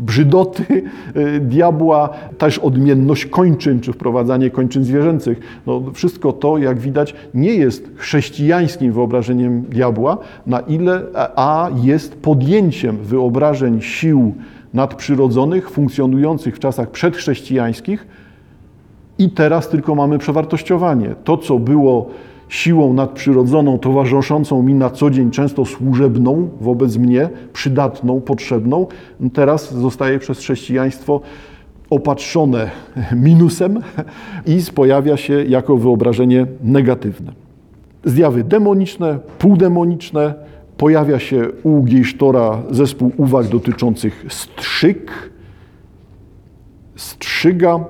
brzydoty 0.00 0.82
e, 1.14 1.40
diabła, 1.40 2.08
też 2.38 2.58
odmienność 2.58 3.26
kończyn, 3.26 3.80
czy 3.80 3.92
wprowadzanie 3.92 4.50
kończyn 4.50 4.84
zwierzęcych. 4.84 5.40
No, 5.66 5.82
wszystko 5.94 6.32
to, 6.32 6.58
jak 6.58 6.78
widać, 6.78 7.14
nie 7.34 7.54
jest 7.54 7.90
chrześcijańskim 7.96 8.92
wyobrażeniem 8.92 9.62
diabła, 9.62 10.18
na 10.46 10.60
ile, 10.60 11.02
a 11.36 11.70
jest 11.82 12.22
podjęciem 12.22 12.96
wyobrażeń 12.96 13.80
sił 13.80 14.34
nadprzyrodzonych, 14.74 15.70
funkcjonujących 15.70 16.56
w 16.56 16.58
czasach 16.58 16.90
przedchrześcijańskich 16.90 18.06
i 19.18 19.30
teraz 19.30 19.68
tylko 19.68 19.94
mamy 19.94 20.18
przewartościowanie. 20.18 21.14
To, 21.24 21.36
co 21.36 21.58
było 21.58 22.10
siłą 22.48 22.92
nadprzyrodzoną, 22.92 23.78
towarzyszącą 23.78 24.62
mi 24.62 24.74
na 24.74 24.90
co 24.90 25.10
dzień, 25.10 25.30
często 25.30 25.64
służebną 25.64 26.48
wobec 26.60 26.96
mnie, 26.96 27.28
przydatną, 27.52 28.20
potrzebną, 28.20 28.86
teraz 29.32 29.74
zostaje 29.74 30.18
przez 30.18 30.38
chrześcijaństwo 30.38 31.20
opatrzone 31.90 32.70
minusem 33.12 33.80
i 34.46 34.58
pojawia 34.74 35.16
się 35.16 35.44
jako 35.44 35.76
wyobrażenie 35.76 36.46
negatywne. 36.62 37.32
Zjawy 38.04 38.44
demoniczne, 38.44 39.18
półdemoniczne, 39.38 40.34
pojawia 40.76 41.18
się 41.18 41.48
u 41.62 41.82
Gejsztora 41.82 42.62
zespół 42.70 43.12
uwag 43.16 43.48
dotyczących 43.48 44.24
strzyk, 44.28 45.30
strzyga, 46.96 47.84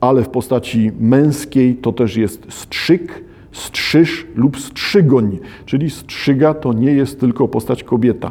ale 0.00 0.22
w 0.22 0.28
postaci 0.28 0.92
męskiej 1.00 1.74
to 1.74 1.92
też 1.92 2.16
jest 2.16 2.46
strzyk, 2.48 3.24
strzyż 3.52 4.26
lub 4.34 4.60
strzygoń, 4.60 5.38
czyli 5.66 5.90
strzyga 5.90 6.54
to 6.54 6.72
nie 6.72 6.92
jest 6.92 7.20
tylko 7.20 7.48
postać 7.48 7.84
kobieta. 7.84 8.30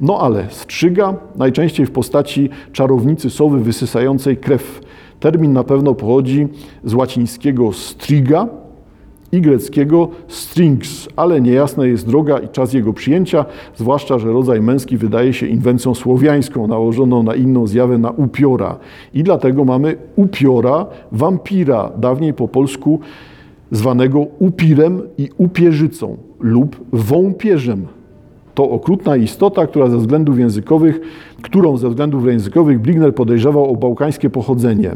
No 0.00 0.18
ale 0.20 0.46
strzyga 0.50 1.14
najczęściej 1.36 1.86
w 1.86 1.90
postaci 1.90 2.50
czarownicy 2.72 3.30
sowy 3.30 3.60
wysysającej 3.60 4.36
krew. 4.36 4.80
Termin 5.20 5.52
na 5.52 5.64
pewno 5.64 5.94
pochodzi 5.94 6.48
z 6.84 6.94
łacińskiego 6.94 7.72
striga, 7.72 8.48
i 9.32 9.40
greckiego 9.40 10.08
strings, 10.28 11.08
ale 11.16 11.40
niejasna 11.40 11.86
jest 11.86 12.06
droga 12.06 12.38
i 12.38 12.48
czas 12.48 12.72
jego 12.72 12.92
przyjęcia, 12.92 13.44
zwłaszcza, 13.76 14.18
że 14.18 14.32
rodzaj 14.32 14.60
męski 14.60 14.96
wydaje 14.96 15.32
się 15.32 15.46
inwencją 15.46 15.94
słowiańską, 15.94 16.66
nałożoną 16.66 17.22
na 17.22 17.34
inną 17.34 17.66
zjawę, 17.66 17.98
na 17.98 18.10
upiora. 18.10 18.78
I 19.14 19.22
dlatego 19.22 19.64
mamy 19.64 19.96
upiora, 20.16 20.86
wampira, 21.12 21.90
dawniej 21.96 22.34
po 22.34 22.48
polsku 22.48 23.00
zwanego 23.70 24.20
upirem 24.38 25.02
i 25.18 25.28
upierzycą 25.38 26.16
lub 26.40 26.76
wąpierzem 26.92 27.86
to 28.54 28.70
okrutna 28.70 29.16
istota, 29.16 29.66
która 29.66 29.88
ze 29.88 29.98
względów 29.98 30.38
językowych, 30.38 31.00
którą 31.42 31.76
ze 31.76 31.88
względów 31.88 32.26
językowych 32.26 32.80
Bligner 32.80 33.14
podejrzewał 33.14 33.72
o 33.72 33.76
bałkańskie 33.76 34.30
pochodzenie. 34.30 34.90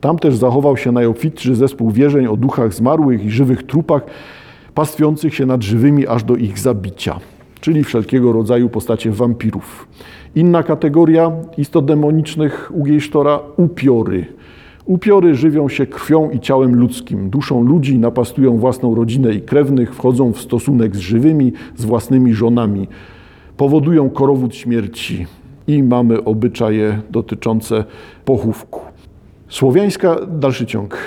Tam 0.00 0.18
też 0.18 0.36
zachował 0.36 0.76
się 0.76 0.92
najobfitszy 0.92 1.54
zespół 1.54 1.90
wierzeń 1.90 2.26
o 2.26 2.36
duchach 2.36 2.74
zmarłych 2.74 3.24
i 3.24 3.30
żywych 3.30 3.62
trupach, 3.62 4.02
pastwiących 4.74 5.34
się 5.34 5.46
nad 5.46 5.62
żywymi 5.62 6.06
aż 6.06 6.24
do 6.24 6.36
ich 6.36 6.58
zabicia, 6.58 7.18
czyli 7.60 7.84
wszelkiego 7.84 8.32
rodzaju 8.32 8.68
postacie 8.68 9.10
wampirów. 9.10 9.88
Inna 10.34 10.62
kategoria 10.62 11.32
istot 11.56 11.84
demonicznych 11.84 12.70
u 12.74 12.82
Gejsztora 12.82 13.40
upiory. 13.56 14.26
Upiory 14.88 15.34
żywią 15.34 15.68
się 15.68 15.86
krwią 15.86 16.30
i 16.30 16.40
ciałem 16.40 16.74
ludzkim, 16.74 17.30
duszą 17.30 17.62
ludzi, 17.62 17.98
napastują 17.98 18.58
własną 18.58 18.94
rodzinę 18.94 19.32
i 19.32 19.40
krewnych, 19.40 19.94
wchodzą 19.94 20.32
w 20.32 20.40
stosunek 20.40 20.96
z 20.96 20.98
żywymi, 20.98 21.52
z 21.76 21.84
własnymi 21.84 22.34
żonami, 22.34 22.88
powodują 23.56 24.10
korowód 24.10 24.54
śmierci 24.54 25.26
i 25.66 25.82
mamy 25.82 26.24
obyczaje 26.24 27.00
dotyczące 27.10 27.84
pochówku. 28.24 28.80
Słowiańska, 29.48 30.16
dalszy 30.26 30.66
ciąg 30.66 30.98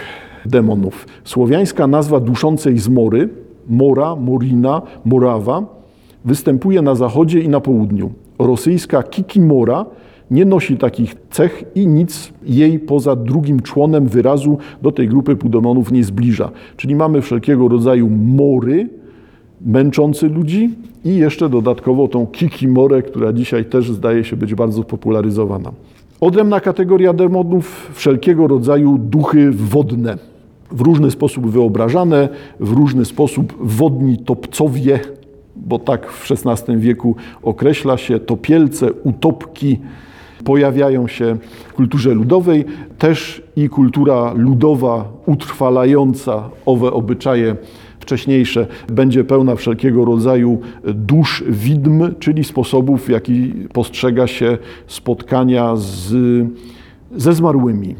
demonów. 0.45 1.07
Słowiańska 1.23 1.87
nazwa 1.87 2.19
duszącej 2.19 2.77
zmory, 2.77 3.29
mora, 3.69 4.15
morina, 4.15 4.81
morawa, 5.05 5.63
występuje 6.25 6.81
na 6.81 6.95
zachodzie 6.95 7.39
i 7.39 7.49
na 7.49 7.59
południu. 7.59 8.11
Rosyjska 8.39 9.03
kikimora 9.03 9.85
nie 10.31 10.45
nosi 10.45 10.77
takich 10.77 11.15
cech 11.29 11.63
i 11.75 11.87
nic 11.87 12.33
jej 12.43 12.79
poza 12.79 13.15
drugim 13.15 13.59
członem 13.59 14.07
wyrazu 14.07 14.57
do 14.81 14.91
tej 14.91 15.07
grupy 15.07 15.35
pudemonów 15.35 15.91
nie 15.91 16.03
zbliża. 16.03 16.51
Czyli 16.77 16.95
mamy 16.95 17.21
wszelkiego 17.21 17.67
rodzaju 17.67 18.09
mory 18.09 18.89
męczący 19.65 20.29
ludzi 20.29 20.69
i 21.05 21.15
jeszcze 21.15 21.49
dodatkowo 21.49 22.07
tą 22.07 22.27
kikimorę, 22.27 23.01
która 23.01 23.33
dzisiaj 23.33 23.65
też 23.65 23.91
zdaje 23.91 24.23
się 24.23 24.35
być 24.35 24.55
bardzo 24.55 24.83
popularyzowana. 24.83 25.71
Odrębna 26.21 26.59
kategoria 26.59 27.13
demonów 27.13 27.91
wszelkiego 27.93 28.47
rodzaju 28.47 28.97
duchy 28.97 29.51
wodne. 29.51 30.17
W 30.71 30.81
różny 30.81 31.11
sposób 31.11 31.49
wyobrażane, 31.49 32.29
w 32.59 32.71
różny 32.71 33.05
sposób 33.05 33.53
wodni 33.59 34.17
topcowie, 34.17 34.99
bo 35.55 35.79
tak 35.79 36.11
w 36.11 36.31
XVI 36.31 36.77
wieku 36.77 37.15
określa 37.43 37.97
się 37.97 38.19
topielce, 38.19 38.93
utopki, 38.93 39.79
pojawiają 40.43 41.08
się 41.08 41.38
w 41.67 41.73
kulturze 41.73 42.13
ludowej, 42.13 42.65
też 42.97 43.43
i 43.56 43.69
kultura 43.69 44.34
ludowa 44.36 45.06
utrwalająca 45.25 46.49
owe 46.65 46.91
obyczaje 46.91 47.56
wcześniejsze 47.99 48.67
będzie 48.88 49.23
pełna 49.23 49.56
wszelkiego 49.56 50.06
rodzaju 50.06 50.60
dusz 50.84 51.43
widm, 51.47 52.15
czyli 52.19 52.43
sposobów, 52.43 53.06
w 53.06 53.10
jaki 53.10 53.54
postrzega 53.73 54.27
się 54.27 54.58
spotkania 54.88 55.75
z, 55.75 56.13
ze 57.15 57.34
zmarłymi. 57.34 57.95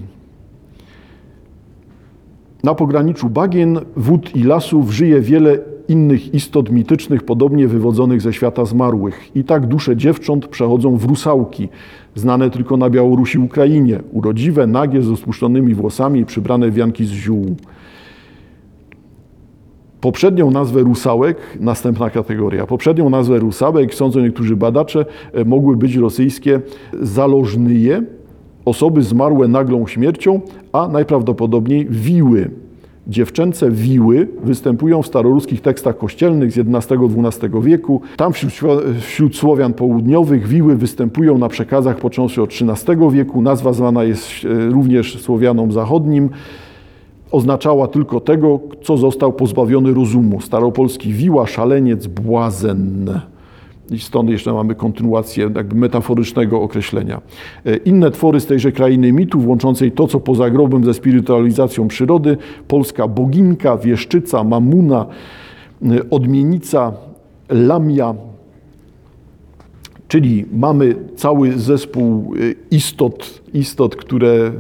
Na 2.64 2.76
pograniczu 2.76 3.30
bagien, 3.30 3.80
wód 3.96 4.36
i 4.36 4.44
lasów 4.44 4.92
żyje 4.92 5.22
wiele 5.22 5.60
innych 5.92 6.34
istot 6.34 6.72
mitycznych, 6.72 7.24
podobnie 7.24 7.68
wywodzonych 7.68 8.22
ze 8.22 8.34
świata 8.34 8.66
zmarłych. 8.66 9.36
I 9.36 9.44
tak 9.44 9.68
dusze 9.68 9.98
dziewcząt 9.98 10.48
przechodzą 10.48 10.98
w 10.98 11.06
rusałki, 11.06 11.70
znane 12.16 12.50
tylko 12.50 12.78
na 12.78 12.90
Białorusi 12.90 13.38
i 13.38 13.42
Ukrainie, 13.42 14.00
urodziwe, 14.12 14.68
nagie, 14.68 15.02
z 15.02 15.10
rozpuszczonymi 15.10 15.74
włosami 15.74 16.26
przybrane 16.26 16.72
wianki 16.72 17.06
z 17.06 17.10
ziół. 17.10 17.56
Poprzednią 20.02 20.52
nazwę 20.52 20.82
rusałek, 20.82 21.38
następna 21.60 22.10
kategoria, 22.10 22.68
poprzednią 22.68 23.10
nazwę 23.10 23.40
rusałek, 23.40 23.94
sądzą 23.94 24.20
niektórzy 24.20 24.56
badacze, 24.56 25.06
e, 25.34 25.46
mogły 25.46 25.78
być 25.78 25.96
rosyjskie 25.96 26.62
zalożnyje, 27.02 28.04
osoby 28.66 29.04
zmarłe 29.04 29.48
naglą 29.48 29.88
śmiercią, 29.88 30.42
a 30.74 30.88
najprawdopodobniej 30.88 31.88
wiły. 31.90 32.52
Dziewczęce 33.08 33.72
wiły 33.72 34.28
występują 34.44 35.02
w 35.02 35.08
staroruskich 35.08 35.62
tekstach 35.62 35.98
kościelnych 35.98 36.52
z 36.52 36.58
XI-XII 36.58 37.62
wieku. 37.62 38.02
Tam 38.18 38.34
wśród, 38.34 38.52
wśród 39.00 39.36
Słowian 39.36 39.74
południowych 39.74 40.48
wiły 40.48 40.76
występują 40.76 41.38
na 41.38 41.50
przekazach 41.50 41.98
począwszy 41.98 42.42
od 42.42 42.50
XIII 42.50 43.12
wieku. 43.12 43.42
Nazwa 43.42 43.74
zwana 43.74 44.04
jest 44.04 44.28
e, 44.46 44.70
również 44.70 45.22
Słowianom 45.22 45.72
zachodnim. 45.72 46.30
Oznaczała 47.32 47.88
tylko 47.88 48.20
tego, 48.20 48.60
co 48.84 48.98
został 48.98 49.34
pozbawiony 49.34 49.94
rozumu. 49.94 50.42
Staropolski 50.42 51.14
wiła, 51.14 51.48
szaleniec, 51.48 52.08
błazen. 52.08 53.20
I 53.92 54.00
stąd 54.00 54.30
jeszcze 54.30 54.54
mamy 54.54 54.76
kontynuację 54.76 55.50
jakby 55.56 55.76
metaforycznego 55.76 56.62
określenia. 56.62 57.22
E, 57.66 57.76
inne 57.76 58.12
twory 58.12 58.40
z 58.40 58.46
tejże 58.46 58.72
krainy 58.72 59.12
mitów, 59.12 59.48
łączącej 59.48 59.92
to, 59.92 60.08
co 60.08 60.20
poza 60.20 60.50
grobem 60.50 60.86
ze 60.86 60.94
spirytualizacją 60.94 61.88
przyrody, 61.88 62.38
polska 62.68 63.08
boginka, 63.08 63.78
wieszczyca, 63.78 64.44
mamuna, 64.44 65.06
e, 65.86 66.10
odmienica, 66.10 66.94
lamia, 67.50 68.16
czyli 70.08 70.46
mamy 70.54 70.96
cały 71.16 71.60
zespół 71.60 72.34
e, 72.36 72.38
istot, 72.76 73.42
istot, 73.54 73.96
które 73.96 74.52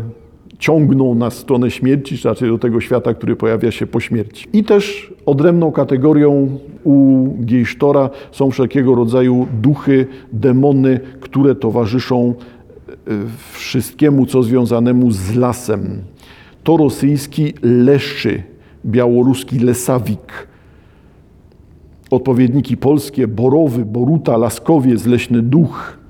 ciągną 0.61 1.15
nas 1.15 1.35
w 1.35 1.39
stronę 1.39 1.71
śmierci, 1.71 2.17
czy 2.17 2.27
raczej 2.27 2.49
do 2.49 2.57
tego 2.57 2.81
świata, 2.81 3.13
który 3.13 3.35
pojawia 3.35 3.71
się 3.71 3.87
po 3.87 3.99
śmierci. 3.99 4.47
I 4.53 4.63
też 4.63 5.13
odrębną 5.25 5.71
kategorią 5.71 6.57
u 6.83 7.27
Gejsztora 7.39 8.09
są 8.31 8.51
wszelkiego 8.51 8.95
rodzaju 8.95 9.47
duchy, 9.61 10.07
demony, 10.33 10.99
które 11.19 11.55
towarzyszą 11.55 12.33
e, 12.89 12.93
wszystkiemu, 13.53 14.25
co 14.25 14.43
związanemu 14.43 15.11
z 15.11 15.35
lasem. 15.35 16.01
To 16.63 16.77
rosyjski 16.77 17.53
leszy, 17.61 18.43
białoruski 18.85 19.59
lesawik, 19.59 20.47
odpowiedniki 22.11 22.77
polskie 22.77 23.27
borowy, 23.27 23.85
boruta, 23.85 24.37
laskowiec, 24.37 25.05
leśny 25.05 25.41
duch– 25.41 25.97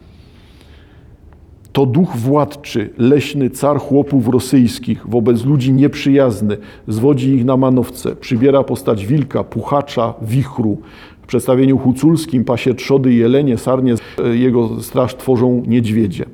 to 1.73 1.85
duch 1.85 2.15
władczy, 2.15 2.89
leśny 2.97 3.49
car 3.49 3.79
chłopów 3.79 4.27
rosyjskich, 4.27 5.07
wobec 5.07 5.45
ludzi 5.45 5.73
nieprzyjazny, 5.73 6.57
zwodzi 6.87 7.29
ich 7.29 7.45
na 7.45 7.57
manowce, 7.57 8.15
przybiera 8.15 8.63
postać 8.63 9.05
wilka, 9.05 9.43
puchacza, 9.43 10.13
wichru. 10.21 10.77
W 11.21 11.27
przedstawieniu 11.27 11.77
huculskim 11.77 12.43
pasie 12.43 12.73
trzody 12.73 13.13
jelenie, 13.13 13.57
sarnie, 13.57 13.95
jego 14.33 14.81
straż 14.81 15.15
tworzą 15.15 15.63
niedźwiedzie. 15.67 16.25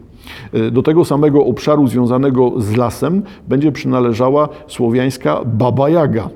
Do 0.71 0.83
tego 0.83 1.05
samego 1.05 1.45
obszaru 1.45 1.87
związanego 1.87 2.61
z 2.61 2.75
lasem 2.75 3.21
będzie 3.47 3.71
przynależała 3.71 4.49
słowiańska 4.67 5.41
Baba 5.45 5.89
Jaga. 5.89 6.29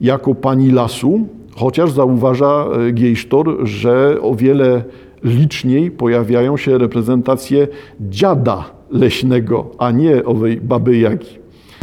Jako 0.00 0.34
pani 0.34 0.70
lasu, 0.70 1.26
chociaż 1.56 1.92
zauważa 1.92 2.66
Gejsztor, 2.92 3.56
że 3.62 4.16
o 4.22 4.34
wiele 4.34 4.84
liczniej 5.24 5.90
pojawiają 5.90 6.56
się 6.56 6.78
reprezentacje 6.78 7.68
dziada 8.00 8.64
leśnego, 8.90 9.70
a 9.78 9.90
nie 9.90 10.24
owej 10.24 10.60
baby. 10.60 11.18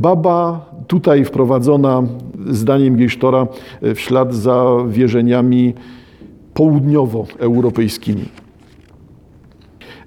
Baba 0.02 0.65
tutaj 0.88 1.26
wprowadzona 1.26 2.04
zdaniem 2.50 2.95
Gejsztora 2.95 3.47
w 3.82 4.00
ślad 4.00 4.34
za 4.34 4.65
wierzeniami 4.88 5.73
południowoeuropejskimi. 6.54 8.26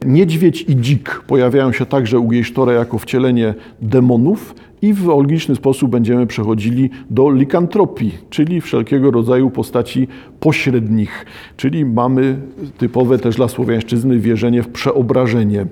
Niedźwiedź 0.07 0.63
i 0.69 0.77
dzik 0.77 1.23
pojawiają 1.27 1.73
się 1.73 1.87
także 1.87 2.19
u 2.19 2.29
Gejsztora 2.29 2.73
jako 2.73 2.99
wcielenie 2.99 3.55
demonów 3.83 4.55
i 4.83 4.93
w 4.93 5.07
logiczny 5.07 5.57
sposób 5.57 5.91
będziemy 5.91 6.27
przechodzili 6.27 6.91
do 7.11 7.31
likantropii, 7.31 8.13
czyli 8.31 8.61
wszelkiego 8.61 9.11
rodzaju 9.11 9.51
postaci 9.51 10.09
pośrednich, 10.41 11.27
czyli 11.57 11.85
mamy 11.85 12.39
typowe 12.79 13.19
też 13.19 13.37
dla 13.37 13.49
słowiańszczyzny 13.49 14.19
wierzenie 14.19 14.63
w 14.63 14.69
przeobrażenie. 14.69 15.67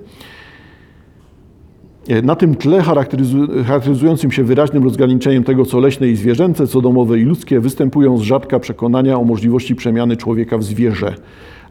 Na 2.23 2.37
tym 2.37 2.55
tle 2.55 2.81
charakteryzu- 2.81 3.64
charakteryzującym 3.64 4.31
się 4.31 4.44
wyraźnym 4.44 4.85
rozgraniczeniem 4.85 5.44
tego, 5.44 5.64
co 5.64 5.81
leśne 5.81 6.09
i 6.09 6.16
zwierzęce, 6.16 6.66
co 6.66 6.81
domowe 6.81 7.18
i 7.18 7.23
ludzkie, 7.23 7.61
występują 7.61 8.18
z 8.18 8.23
rzadka 8.23 8.59
przekonania 8.59 9.18
o 9.18 9.25
możliwości 9.25 9.75
przemiany 9.75 10.16
człowieka 10.16 10.59
w 10.59 10.64
zwierzę. 10.64 11.14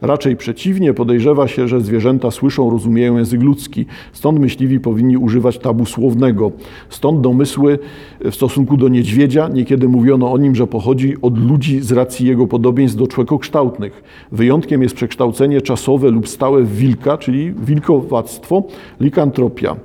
Raczej 0.02 0.36
przeciwnie, 0.36 0.94
podejrzewa 0.94 1.48
się, 1.48 1.68
że 1.68 1.80
zwierzęta 1.80 2.30
słyszą, 2.30 2.70
rozumieją 2.70 3.16
język 3.16 3.42
ludzki. 3.42 3.86
Stąd 4.12 4.38
myśliwi 4.38 4.80
powinni 4.80 5.16
używać 5.16 5.58
tabu 5.58 5.86
słownego. 5.86 6.52
Stąd 6.88 7.20
domysły 7.20 7.78
w 8.20 8.34
stosunku 8.34 8.76
do 8.76 8.88
niedźwiedzia. 8.88 9.48
Niekiedy 9.48 9.88
mówiono 9.88 10.32
o 10.32 10.38
nim, 10.38 10.54
że 10.54 10.66
pochodzi 10.66 11.14
od 11.22 11.38
ludzi 11.38 11.80
z 11.80 11.92
racji 11.92 12.26
jego 12.26 12.46
podobieństw 12.46 12.98
do 12.98 13.06
człowiekokształtnych. 13.06 14.02
Wyjątkiem 14.32 14.82
jest 14.82 14.94
przekształcenie 14.94 15.60
czasowe 15.60 16.10
lub 16.10 16.28
stałe 16.28 16.62
w 16.62 16.76
wilka, 16.76 17.18
czyli 17.18 17.52
wilkowactwo, 17.52 18.62
likantropia. 19.00 19.76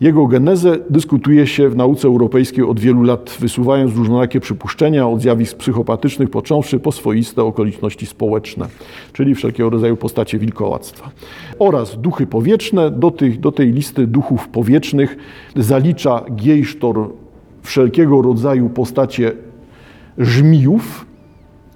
Jego 0.00 0.26
genezę 0.26 0.78
dyskutuje 0.90 1.46
się 1.46 1.68
w 1.68 1.76
nauce 1.76 2.08
europejskiej 2.08 2.64
od 2.64 2.80
wielu 2.80 3.02
lat, 3.02 3.36
wysuwając 3.40 3.96
różnorakie 3.96 4.40
przypuszczenia 4.40 5.08
od 5.08 5.20
zjawisk 5.20 5.56
psychopatycznych, 5.56 6.30
począwszy 6.30 6.78
po 6.78 6.92
swoiste 6.92 7.42
okoliczności 7.42 8.06
społeczne, 8.06 8.66
czyli 9.12 9.34
wszelkiego 9.34 9.70
rodzaju 9.70 9.96
postacie 9.96 10.38
wilkołactwa. 10.38 11.10
Oraz 11.58 11.96
duchy 11.96 12.26
powietrzne. 12.26 12.90
Do, 12.90 13.10
tych, 13.10 13.40
do 13.40 13.52
tej 13.52 13.72
listy 13.72 14.06
duchów 14.06 14.48
powietrznych 14.48 15.16
zalicza 15.56 16.24
Giejsztor 16.36 17.10
wszelkiego 17.62 18.22
rodzaju 18.22 18.68
postacie 18.68 19.32
żmijów, 20.18 21.06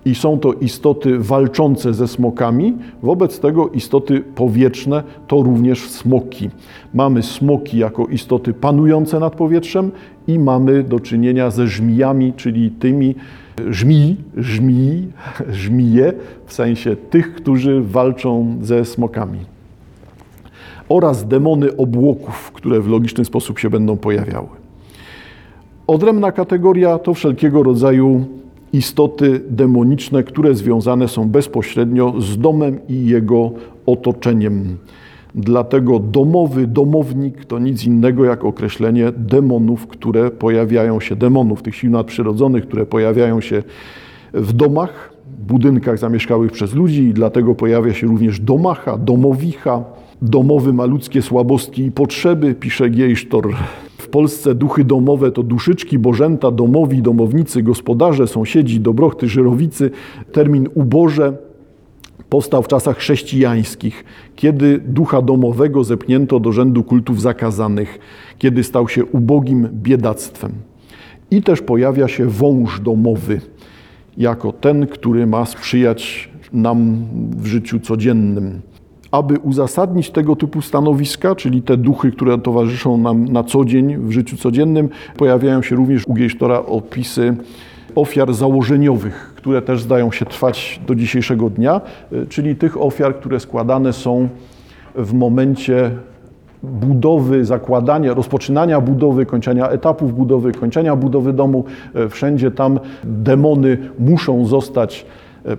i 0.05 0.15
są 0.15 0.39
to 0.39 0.53
istoty 0.53 1.19
walczące 1.19 1.95
ze 1.95 2.09
smokami. 2.09 2.73
Wobec 3.03 3.41
tego 3.41 3.69
istoty 3.69 4.21
powietrzne 4.21 5.03
to 5.27 5.43
również 5.43 5.89
smoki. 5.89 6.51
Mamy 6.95 7.23
smoki 7.23 7.79
jako 7.79 8.07
istoty 8.07 8.53
panujące 8.53 9.21
nad 9.21 9.37
powietrzem 9.37 9.91
i 10.27 10.39
mamy 10.39 10.83
do 10.83 11.01
czynienia 11.01 11.51
ze 11.51 11.67
żmijami, 11.67 12.33
czyli 12.33 12.71
tymi 12.71 13.15
żmij, 13.71 14.17
żmij, 14.37 15.09
żmije, 15.63 16.13
w 16.47 16.53
sensie 16.53 16.97
tych, 16.97 17.35
którzy 17.35 17.81
walczą 17.81 18.57
ze 18.63 18.85
smokami. 18.85 19.39
Oraz 20.89 21.29
demony 21.29 21.77
obłoków, 21.77 22.53
które 22.53 22.81
w 22.81 22.89
logiczny 22.89 23.25
sposób 23.25 23.59
się 23.59 23.71
będą 23.71 23.97
pojawiały. 23.97 24.49
Odrębna 25.87 26.33
kategoria 26.33 26.99
to 26.99 27.15
wszelkiego 27.15 27.63
rodzaju 27.63 28.25
istoty 28.75 29.41
demoniczne, 29.51 30.23
które 30.23 30.55
związane 30.55 31.09
są 31.09 31.29
bezpośrednio 31.29 32.15
z 32.21 32.39
domem 32.39 32.79
i 32.89 33.07
jego 33.07 33.51
otoczeniem. 33.87 34.77
Dlatego 35.35 35.99
domowy, 35.99 36.67
domownik 36.67 37.45
to 37.45 37.59
nic 37.59 37.85
innego 37.85 38.25
jak 38.25 38.45
określenie 38.45 39.13
demonów, 39.17 39.87
które 39.87 40.31
pojawiają 40.31 41.01
się, 41.01 41.17
demonów, 41.17 41.63
tych 41.63 41.77
sił 41.77 41.91
nadprzyrodzonych, 41.91 42.67
które 42.67 42.87
pojawiają 42.87 43.41
się 43.41 43.63
w 44.35 44.53
domach, 44.53 45.13
budynkach 45.39 45.99
zamieszkałych 45.99 46.53
przez 46.53 46.75
ludzi 46.75 47.03
i 47.03 47.15
dlatego 47.15 47.55
pojawia 47.55 47.95
się 47.95 48.07
również 48.07 48.41
domacha, 48.41 48.99
domowicha. 48.99 49.85
Domowy 50.23 50.73
ma 50.73 50.85
ludzkie 50.85 51.23
słabostki 51.23 51.83
i 51.83 51.93
potrzeby, 51.93 52.55
pisze 52.55 52.91
Giejsztor. 52.91 53.55
W 53.99 54.09
Polsce 54.09 54.55
duchy 54.55 54.85
domowe 54.85 55.33
to 55.33 55.43
duszyczki, 55.43 55.99
bożęta, 55.99 56.51
domowi, 56.51 57.03
domownicy, 57.03 57.63
gospodarze, 57.63 58.27
sąsiedzi, 58.27 58.81
dobrochty, 58.81 59.29
żyrowicy. 59.29 59.91
Termin 60.33 60.69
uboże 60.75 61.37
powstał 62.29 62.63
w 62.63 62.69
czasach 62.69 62.97
chrześcijańskich, 62.97 64.05
kiedy 64.37 64.79
ducha 64.79 65.23
domowego 65.23 65.85
zepnięto 65.85 66.41
do 66.41 66.53
rzędu 66.53 66.83
kultów 66.83 67.21
zakazanych, 67.21 67.99
kiedy 68.39 68.65
stał 68.65 68.89
się 68.89 69.05
ubogim 69.05 69.69
biedactwem. 69.73 70.53
I 71.31 71.43
też 71.43 71.63
pojawia 71.63 72.09
się 72.09 72.27
wąż 72.27 72.81
domowy, 72.81 73.41
jako 74.17 74.53
ten, 74.53 74.87
który 74.87 75.27
ma 75.27 75.47
sprzyjać 75.47 76.31
nam 76.53 76.97
w 77.37 77.47
życiu 77.47 77.81
codziennym 77.81 78.61
aby 79.15 79.39
uzasadnić 79.39 80.11
tego 80.11 80.37
typu 80.37 80.63
stanowiska, 80.63 81.35
czyli 81.35 81.63
te 81.63 81.77
duchy, 81.77 82.13
które 82.13 82.39
towarzyszą 82.39 82.97
nam 82.97 83.25
na 83.25 83.45
co 83.45 83.65
dzień 83.65 83.97
w 83.97 84.11
życiu 84.11 84.37
codziennym, 84.37 84.89
pojawiają 85.17 85.63
się 85.63 85.77
również 85.77 86.07
u 86.07 86.15
Gejsztora 86.15 86.59
opisy 86.59 87.37
ofiar 87.95 88.35
założeniowych, 88.35 89.33
które 89.37 89.63
też 89.63 89.83
zdają 89.83 90.13
się 90.13 90.27
trwać 90.27 90.81
do 90.87 90.95
dzisiejszego 90.95 91.51
dnia, 91.51 91.81
czyli 92.29 92.57
tych 92.57 92.83
ofiar, 92.83 93.17
które 93.17 93.41
składane 93.41 93.93
są 93.93 94.29
w 94.95 95.13
momencie 95.13 95.91
budowy, 96.63 97.45
zakładania, 97.45 98.15
rozpoczynania 98.15 98.81
budowy, 98.81 99.27
kończenia 99.27 99.69
etapów 99.69 100.17
budowy, 100.17 100.53
kończenia 100.53 100.97
budowy 100.97 101.33
domu. 101.33 101.65
Wszędzie 102.11 102.51
tam 102.51 102.81
demony 103.05 103.79
muszą 103.99 104.47
zostać 104.47 105.07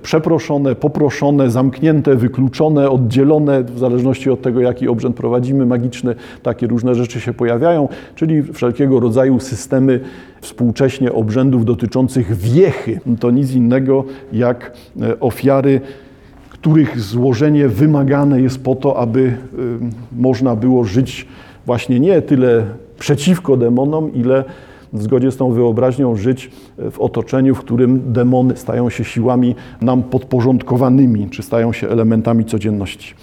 przeproszone, 0.02 0.76
poproszone, 0.76 1.50
zamknięte, 1.50 2.16
wykluczone, 2.16 2.90
oddzielone, 2.90 3.64
w 3.64 3.80
zależności 3.80 4.30
od 4.30 4.42
tego, 4.42 4.62
jaki 4.62 4.88
obrzęd 4.88 5.16
prowadzimy, 5.16 5.66
magiczny, 5.66 6.16
takie 6.44 6.68
różne 6.68 6.96
rzeczy 6.96 7.22
się 7.22 7.34
pojawiają, 7.34 7.90
czyli 8.16 8.44
wszelkiego 8.44 9.00
rodzaju 9.00 9.40
systemy 9.40 10.00
współcześnie 10.42 11.14
obrzędów 11.14 11.66
dotyczących 11.66 12.36
wiechy. 12.38 13.00
To 13.20 13.32
nic 13.32 13.54
innego 13.54 14.04
jak 14.34 14.72
ofiary 15.20 15.82
których 16.50 17.00
złożenie 17.00 17.68
wymagane 17.68 18.42
jest 18.42 18.64
po 18.64 18.76
to, 18.76 18.98
aby 18.98 19.38
można 20.12 20.56
było 20.56 20.84
żyć 20.84 21.28
właśnie 21.66 22.00
nie 22.00 22.22
tyle 22.22 22.66
przeciwko 23.00 23.58
demonom, 23.58 24.14
ile 24.14 24.44
w 24.96 25.02
zgodzie 25.02 25.32
z 25.32 25.38
tą 25.38 25.52
wyobraźnią 25.52 26.16
żyć 26.16 26.52
w 26.92 27.00
otoczeniu, 27.00 27.56
w 27.56 27.60
którym 27.60 28.14
demony 28.14 28.58
stają 28.58 28.90
się 28.90 29.04
siłami 29.04 29.56
nam 29.82 30.04
podporządkowanymi, 30.04 31.30
czy 31.30 31.44
stają 31.44 31.74
się 31.74 31.90
elementami 31.90 32.46
codzienności. 32.46 33.14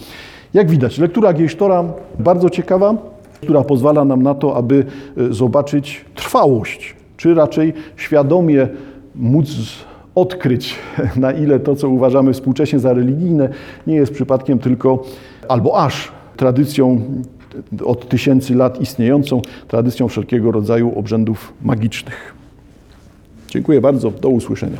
Jak 0.55 0.71
widać, 0.71 0.99
lektura 0.99 1.33
Gejsztora 1.33 1.85
bardzo 2.19 2.51
ciekawa, 2.51 2.95
która 3.41 3.65
pozwala 3.65 4.05
nam 4.05 4.23
na 4.23 4.35
to, 4.35 4.57
aby 4.57 4.85
zobaczyć 5.31 6.05
trwałość, 6.15 6.97
czy 7.17 7.35
raczej 7.35 7.73
świadomie 7.97 8.69
móc 9.15 9.49
odkryć, 10.15 10.75
na 11.17 11.33
ile 11.33 11.61
to, 11.61 11.77
co 11.77 11.89
uważamy 11.89 12.33
współcześnie 12.33 12.79
za 12.79 12.93
religijne, 12.93 13.49
nie 13.87 13.95
jest 13.95 14.13
przypadkiem 14.13 14.59
tylko 14.59 15.05
albo 15.49 15.85
aż 15.85 16.13
tradycją 16.37 17.01
od 17.85 18.09
tysięcy 18.09 18.55
lat 18.55 18.81
istniejącą 18.81 19.43
tradycją 19.69 20.09
wszelkiego 20.09 20.53
rodzaju 20.53 20.99
obrzędów 20.99 21.53
magicznych. 21.63 22.35
Dziękuję 23.49 23.81
bardzo, 23.81 24.11
do 24.11 24.29
usłyszenia. 24.29 24.79